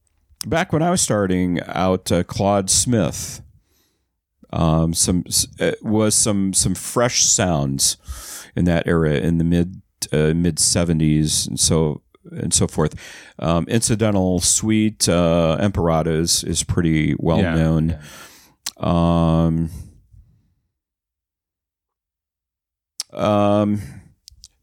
[0.47, 3.43] back when I was starting out, uh, Claude Smith
[4.53, 5.25] um, some
[5.61, 7.97] uh, was some some fresh sounds
[8.55, 12.95] in that era in the mid uh, mid seventies and so and so forth.
[13.39, 17.89] Um, incidental suite uh, Emperata is, is pretty well yeah, known.
[17.89, 18.03] Yeah.
[18.79, 19.71] Um,
[23.17, 23.83] um,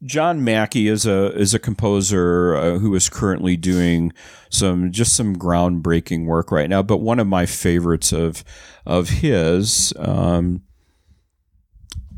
[0.04, 4.12] John Mackey is a is a composer uh, who is currently doing
[4.50, 6.82] some just some groundbreaking work right now.
[6.82, 8.44] But one of my favorites of
[8.84, 10.62] of his um,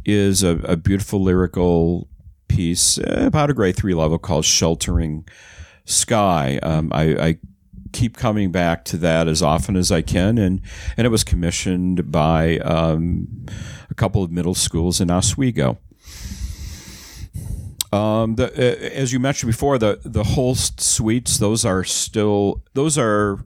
[0.05, 2.09] is a, a, beautiful lyrical
[2.49, 5.27] piece about a grade three level called "Sheltering
[5.85, 7.39] Sky." Um, I, I
[7.93, 10.61] keep coming back to that as often as I can, and
[10.97, 13.47] and it was commissioned by um,
[13.89, 15.79] a couple of middle schools in Oswego.
[17.93, 22.99] Um, the, uh, as you mentioned before, the the Holst suites; those are still those
[22.99, 23.45] are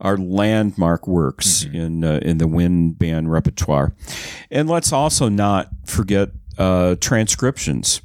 [0.00, 1.76] are landmark works mm-hmm.
[1.76, 3.94] in uh, in the wind band repertoire.
[4.50, 8.02] And let's also not forget uh, transcriptions.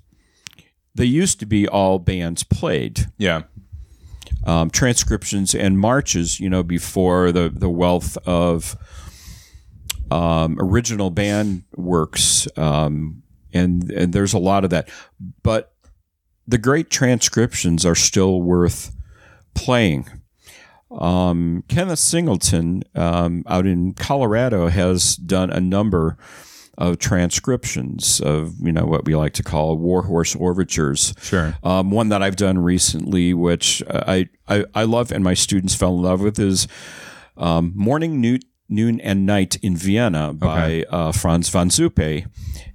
[0.93, 3.07] They used to be all bands played.
[3.17, 3.43] Yeah.
[4.43, 8.75] Um, transcriptions and marches, you know, before the the wealth of
[10.09, 13.23] um, original band works um,
[13.53, 14.89] and and there's a lot of that.
[15.43, 15.73] But
[16.47, 18.95] the great transcriptions are still worth
[19.53, 20.07] playing.
[20.91, 26.17] Um, Kenneth Singleton um, out in Colorado has done a number
[26.77, 31.13] of transcriptions of you know what we like to call warhorse overtures.
[31.21, 31.55] Sure.
[31.63, 35.95] Um, one that I've done recently, which I, I, I love and my students fell
[35.95, 36.67] in love with, is
[37.37, 40.85] um, Morning Newt Noon and Night in Vienna by okay.
[40.85, 42.25] uh, Franz von Suppé,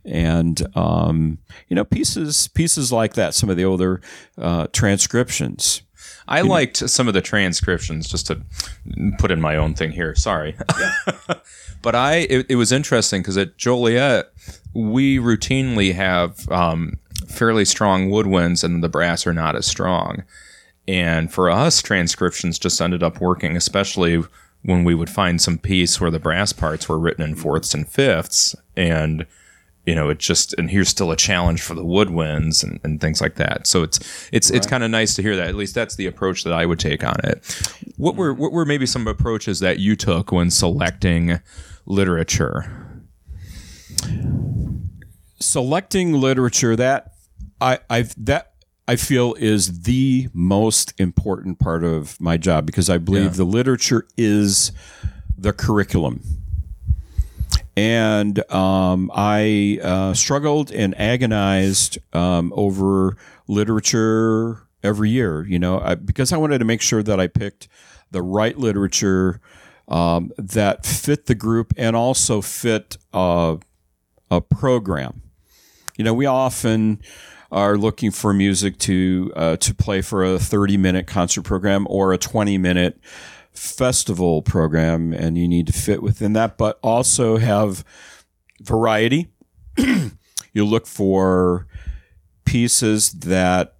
[0.05, 1.39] and um,
[1.69, 3.35] you know pieces pieces like that.
[3.35, 4.01] Some of the older
[4.39, 5.83] uh, transcriptions.
[6.29, 6.87] I you liked know.
[6.87, 8.09] some of the transcriptions.
[8.09, 8.43] Just to
[9.19, 10.15] put in my own thing here.
[10.15, 10.55] Sorry,
[11.83, 14.31] but I it, it was interesting because at Joliet
[14.75, 20.25] we routinely have um, fairly strong woodwinds, and the brass are not as strong.
[20.89, 24.23] And for us, transcriptions just ended up working, especially
[24.67, 27.89] when we would find some piece where the brass parts were written in fourths and
[27.89, 29.25] fifths and
[29.87, 33.21] you know it just and here's still a challenge for the woodwinds and, and things
[33.21, 33.67] like that.
[33.67, 33.99] So it's
[34.33, 34.57] it's right.
[34.57, 35.47] it's kind of nice to hear that.
[35.47, 37.45] At least that's the approach that i would take on it.
[37.97, 41.41] What were what were maybe some approaches that you took when selecting
[41.87, 43.05] literature?
[45.41, 47.13] Selecting literature that
[47.61, 48.53] i i've that
[48.89, 53.31] I feel is the most important part of my job because I believe yeah.
[53.31, 54.71] the literature is
[55.37, 56.23] the curriculum.
[57.77, 63.17] And um, I uh, struggled and agonized um, over
[63.49, 67.69] literature every year, you know, I, because I wanted to make sure that I picked
[68.13, 69.41] the right literature
[69.89, 73.57] um, that fit the group and also fit uh,
[74.31, 75.23] a program.
[75.97, 77.01] You know, we often
[77.51, 82.13] are looking for music to uh, to play for a 30 minute concert program or
[82.13, 83.01] a 20 minute
[83.53, 87.85] festival program, and you need to fit within that, but also have
[88.63, 89.29] variety.
[90.53, 91.67] you look for
[92.45, 93.75] pieces that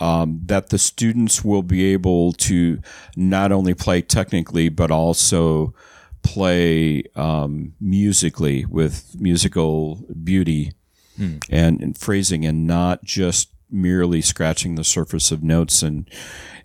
[0.00, 2.80] um, that the students will be able to
[3.16, 5.74] not only play technically but also
[6.22, 10.72] play um, musically with musical beauty
[11.18, 11.44] mm.
[11.50, 16.08] and, and phrasing and not just merely scratching the surface of notes and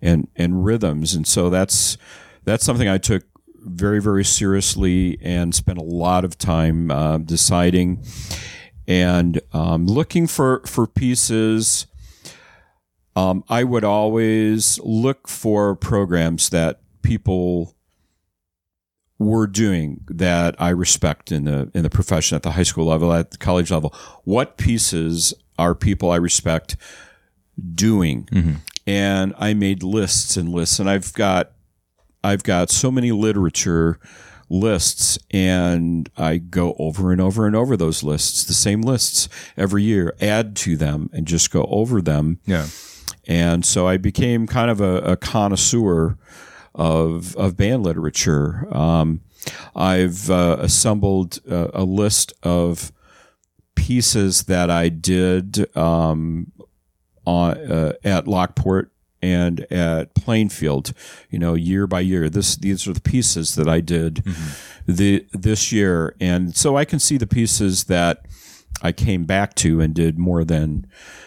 [0.02, 1.98] and and rhythms and so that's
[2.46, 3.24] that's something I took
[3.58, 8.04] very very seriously and spent a lot of time uh, deciding
[8.88, 11.88] and um, looking for for pieces
[13.16, 17.73] um, I would always look for programs that people
[19.24, 23.14] we're doing that I respect in the in the profession at the high school level,
[23.14, 23.94] at the college level.
[24.24, 26.78] What pieces are people I respect
[27.74, 28.26] doing?
[28.32, 28.54] Mm-hmm.
[28.86, 31.52] And I made lists and lists, and I've got
[32.24, 34.00] I've got so many literature
[34.50, 39.84] lists and I go over and over and over those lists, the same lists every
[39.84, 42.40] year, add to them and just go over them.
[42.46, 42.68] Yeah.
[43.28, 46.18] And so I became kind of a, a connoisseur
[46.76, 48.68] of of band literature.
[48.72, 49.22] Um,
[49.76, 52.92] I've uh, assembled uh, a list of
[53.76, 56.52] pieces that I did um,
[57.26, 60.94] on uh, at Lockport and at Plainfield,
[61.30, 62.30] you know, year by year.
[62.30, 64.92] This these are the pieces that I did mm-hmm.
[64.92, 68.26] the this year, and so I can see the pieces that
[68.82, 70.86] I came back to and did more than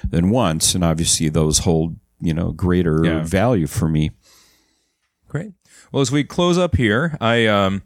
[0.09, 3.23] than once, and obviously those hold you know greater yeah.
[3.23, 4.11] value for me.
[5.29, 5.53] Great.
[5.93, 7.83] Well, as we close up here, I um,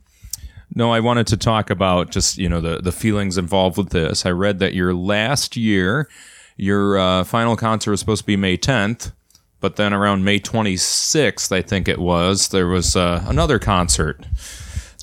[0.74, 4.24] no, I wanted to talk about just you know the the feelings involved with this.
[4.24, 6.08] I read that your last year,
[6.56, 9.12] your uh, final concert was supposed to be May 10th,
[9.60, 14.26] but then around May 26th, I think it was, there was uh, another concert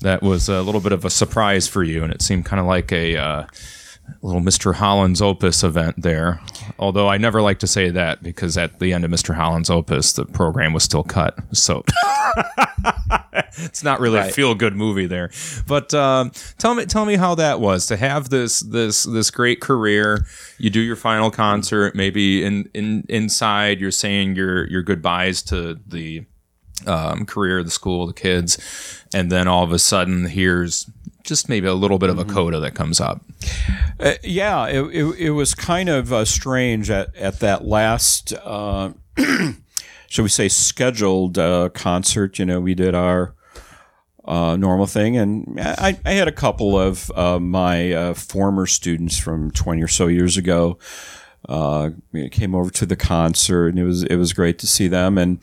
[0.02, 2.66] that was a little bit of a surprise for you, and it seemed kind of
[2.66, 3.46] like a uh,
[4.22, 4.74] little Mr.
[4.74, 6.40] Holland's Opus event there.
[6.78, 9.34] Although I never like to say that because at the end of Mr.
[9.34, 11.38] Holland's Opus, the program was still cut.
[11.52, 11.84] So
[13.58, 14.30] it's not really right.
[14.30, 15.30] a feel good movie there.
[15.66, 19.60] But um, tell me, tell me how that was to have this this this great
[19.60, 20.26] career.
[20.58, 25.78] You do your final concert, maybe in in inside you're saying your your goodbyes to
[25.86, 26.24] the
[26.86, 30.88] um, career, the school, the kids, and then all of a sudden here's
[31.28, 32.34] just maybe a little bit of a mm-hmm.
[32.34, 33.20] coda that comes up.
[34.00, 38.92] Uh, yeah, it, it, it, was kind of uh, strange at, at that last, uh,
[40.08, 42.38] shall we say, scheduled uh, concert.
[42.38, 43.34] You know, we did our
[44.24, 49.50] uh, normal thing, and I, I, had a couple of uh, my former students from
[49.50, 50.78] 20 or so years ago
[51.46, 55.40] came over to the concert, and it was it was great to see them and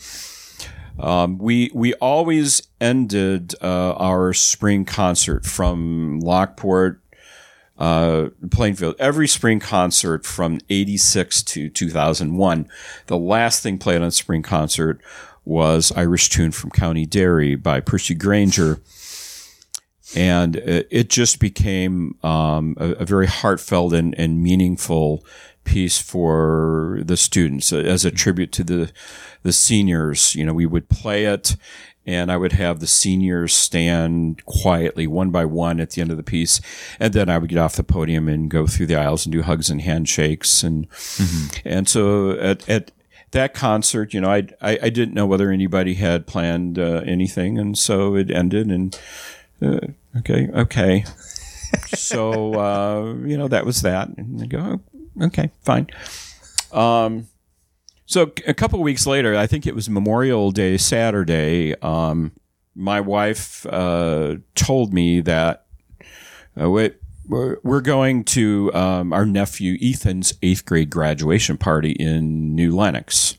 [0.99, 7.01] um, we we always ended uh, our spring concert from Lockport,
[7.77, 8.95] uh, Plainfield.
[8.99, 12.67] Every spring concert from '86 to 2001.
[13.07, 15.01] The last thing played on spring concert
[15.43, 18.79] was Irish Tune from County Derry by Percy Grainger.
[20.15, 25.25] And it just became um, a, a, very heartfelt and, and meaningful
[25.65, 28.91] piece for the students as a tribute to the
[29.43, 30.33] the seniors.
[30.35, 31.57] You know, we would play it
[32.05, 36.17] and I would have the seniors stand quietly one by one at the end of
[36.17, 36.61] the piece.
[36.99, 39.41] And then I would get off the podium and go through the aisles and do
[39.41, 40.61] hugs and handshakes.
[40.63, 41.67] And, mm-hmm.
[41.67, 42.91] and so at, at,
[43.31, 47.57] that concert, you know, I, I, I didn't know whether anybody had planned uh, anything.
[47.57, 48.97] And so it ended and,
[49.61, 49.87] uh,
[50.19, 51.03] okay, okay.
[51.87, 54.07] so, uh, you know, that was that.
[54.15, 55.87] And I go, oh, okay, fine.
[56.71, 57.27] Um,
[58.05, 61.73] so a couple weeks later, I think it was Memorial Day Saturday.
[61.81, 62.33] Um,
[62.75, 65.65] my wife uh, told me that
[66.59, 66.69] uh,
[67.27, 73.37] we're going to um, our nephew Ethan's eighth grade graduation party in New Lenox.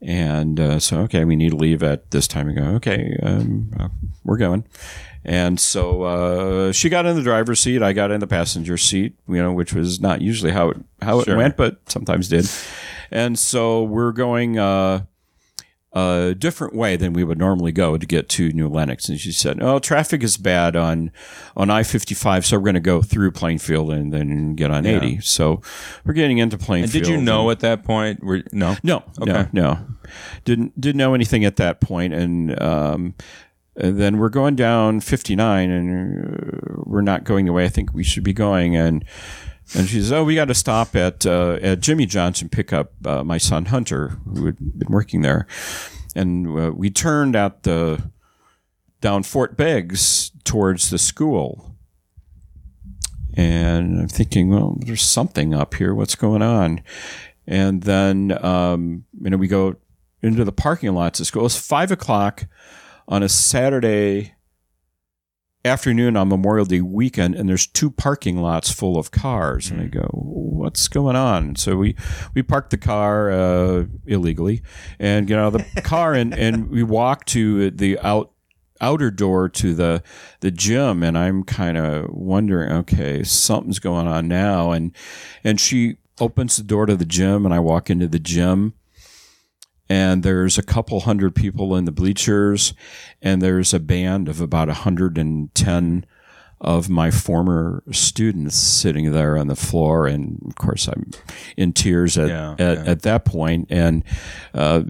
[0.00, 2.48] And uh, so, okay, we need to leave at this time.
[2.48, 3.88] and go, okay, um, uh,
[4.24, 4.64] we're going.
[5.24, 7.82] And so uh, she got in the driver's seat.
[7.82, 11.20] I got in the passenger seat, you know, which was not usually how it how
[11.20, 12.48] it went, but sometimes did.
[13.10, 15.04] And so we're going uh,
[15.92, 19.08] a different way than we would normally go to get to New Lenox.
[19.08, 21.12] And she said, "Oh, traffic is bad on
[21.56, 24.84] on I fifty five, so we're going to go through Plainfield and then get on
[24.84, 24.96] yeah.
[24.96, 25.20] eighty.
[25.20, 25.60] So
[26.04, 26.94] we're getting into Plainfield.
[26.94, 28.24] And did you know and, at that point?
[28.24, 29.46] Were, no, no, okay.
[29.52, 29.86] no, no,
[30.44, 32.60] didn't didn't know anything at that point, and.
[32.60, 33.14] Um,
[33.76, 37.92] and then we're going down 59 and uh, we're not going the way I think
[37.94, 38.76] we should be going.
[38.76, 39.04] And
[39.74, 42.92] and she says, "Oh, we got to stop at uh, at Jimmy Johnson pick up
[43.06, 45.46] uh, my son Hunter, who had been working there."
[46.14, 48.10] And uh, we turned at the
[49.00, 51.76] down Fort Beggs towards the school,
[53.34, 55.94] and I'm thinking, "Well, there's something up here.
[55.94, 56.82] What's going on?"
[57.46, 59.76] And then um, you know we go
[60.20, 61.46] into the parking lots of school.
[61.46, 62.46] It's five o'clock
[63.08, 64.34] on a Saturday
[65.64, 69.84] afternoon on Memorial Day weekend, and there's two parking lots full of cars, and I
[69.84, 69.92] mm.
[69.92, 71.94] go, "What's going on?" So we
[72.34, 74.62] we park the car uh, illegally
[74.98, 78.32] and get out of the car, and and we walk to the out
[78.80, 80.02] outer door to the
[80.40, 84.90] the gym and I'm kind of wondering okay something's going on now and
[85.44, 88.74] and she opens the door to the gym and I walk into the gym
[89.88, 92.74] and there's a couple hundred people in the bleachers,
[93.20, 96.06] and there's a band of about 110
[96.62, 101.10] of my former students sitting there on the floor, and of course I'm
[101.56, 102.84] in tears at yeah, at, yeah.
[102.86, 104.04] at, that point, and
[104.54, 104.82] uh,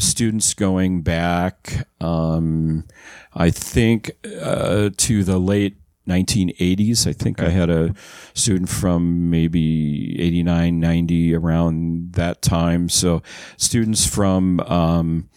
[0.00, 2.84] students going back, um,
[3.32, 4.10] I think
[4.42, 5.76] uh, to the late
[6.08, 7.06] 1980s.
[7.06, 7.48] I think okay.
[7.48, 7.94] I had a
[8.34, 12.88] student from maybe 89, 90 around that time.
[12.88, 13.22] So
[13.56, 15.28] students from um,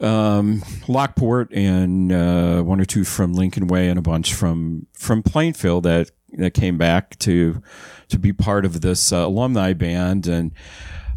[0.00, 5.22] um, Lockport and uh, one or two from Lincoln Way and a bunch from from
[5.22, 7.62] Plainfield that that came back to
[8.08, 10.52] to be part of this uh, alumni band and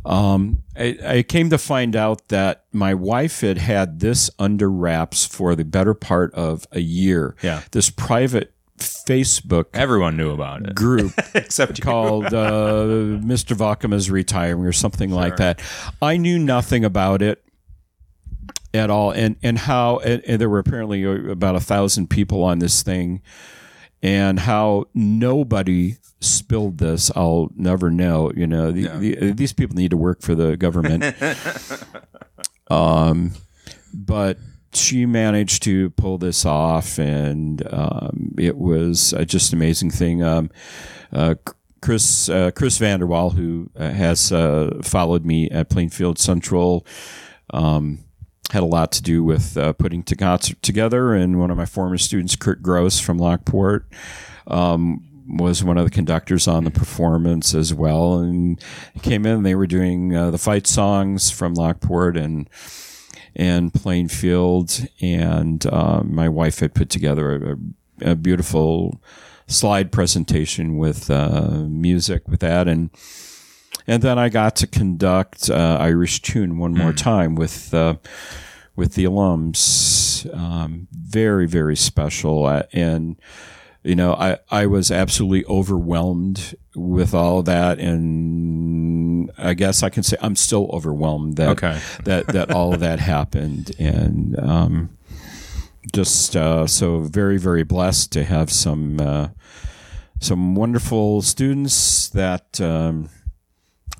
[0.05, 5.25] um, I, I, came to find out that my wife had had this under wraps
[5.25, 7.35] for the better part of a year.
[7.43, 7.61] Yeah.
[7.71, 12.83] This private Facebook everyone knew about it group except called uh,
[13.21, 13.55] Mr.
[13.55, 15.19] Valkema is retiring or something sure.
[15.19, 15.61] like that.
[16.01, 17.43] I knew nothing about it
[18.73, 22.59] at all, and and how and, and there were apparently about a thousand people on
[22.59, 23.21] this thing,
[24.01, 28.31] and how nobody spilled this, I'll never know.
[28.35, 31.15] You know, the, the, these people need to work for the government.
[32.69, 33.33] um,
[33.93, 34.37] but
[34.73, 40.23] she managed to pull this off, and um, it was uh, just an amazing thing.
[40.23, 40.49] Um,
[41.11, 41.35] uh,
[41.81, 46.85] Chris uh, Chris Vanderwall, who uh, has uh, followed me at Plainfield Central,
[47.53, 47.99] um,
[48.49, 51.13] had a lot to do with uh, putting the concert together.
[51.13, 53.87] And one of my former students, Kurt Gross from Lockport,
[54.47, 58.19] um, was one of the conductors on the performance as well.
[58.19, 58.61] And
[59.01, 62.49] came in, they were doing uh, the fight songs from Lockport and
[63.33, 64.85] and Plainfield.
[65.01, 67.57] And uh, my wife had put together
[68.01, 69.01] a, a beautiful
[69.47, 72.89] slide presentation with uh, music with that and
[73.87, 76.97] and then I got to conduct uh, Irish Tune one more mm.
[76.97, 77.95] time with uh,
[78.75, 80.33] with the alums.
[80.35, 83.15] Um, very very special, uh, and
[83.83, 90.03] you know I I was absolutely overwhelmed with all that, and I guess I can
[90.03, 91.79] say I'm still overwhelmed that okay.
[92.03, 94.97] that that all of that happened, and um,
[95.93, 99.29] just uh, so very very blessed to have some uh,
[100.19, 102.61] some wonderful students that.
[102.61, 103.09] Um,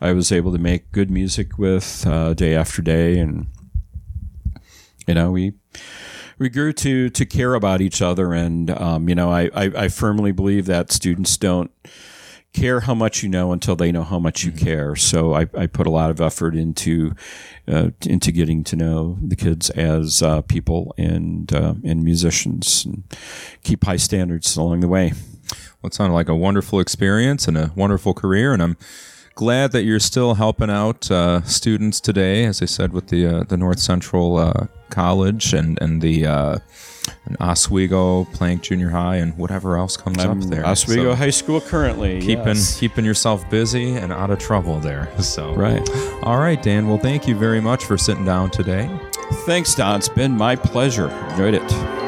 [0.01, 3.47] I was able to make good music with uh, day after day, and
[5.07, 5.53] you know we
[6.39, 9.87] we grew to to care about each other, and um, you know I, I, I
[9.89, 11.71] firmly believe that students don't
[12.53, 14.65] care how much you know until they know how much you mm-hmm.
[14.65, 14.95] care.
[14.95, 17.13] So I, I put a lot of effort into
[17.67, 23.03] uh, into getting to know the kids as uh, people and uh, and musicians, and
[23.63, 25.13] keep high standards along the way.
[25.81, 28.77] Well, it sounded like a wonderful experience and a wonderful career, and I'm
[29.35, 33.43] glad that you're still helping out uh, students today, as I said, with the uh,
[33.43, 36.59] the North Central uh, College and and the uh,
[37.39, 40.65] Oswego Plank Junior High and whatever else comes I'm up there.
[40.65, 42.79] Oswego so High School currently keeping yes.
[42.79, 45.11] keeping yourself busy and out of trouble there.
[45.21, 45.87] So right.
[46.23, 46.89] All right, Dan.
[46.89, 48.89] Well, thank you very much for sitting down today.
[49.45, 49.97] Thanks, Don.
[49.97, 51.09] It's been my pleasure.
[51.29, 52.00] Enjoyed it.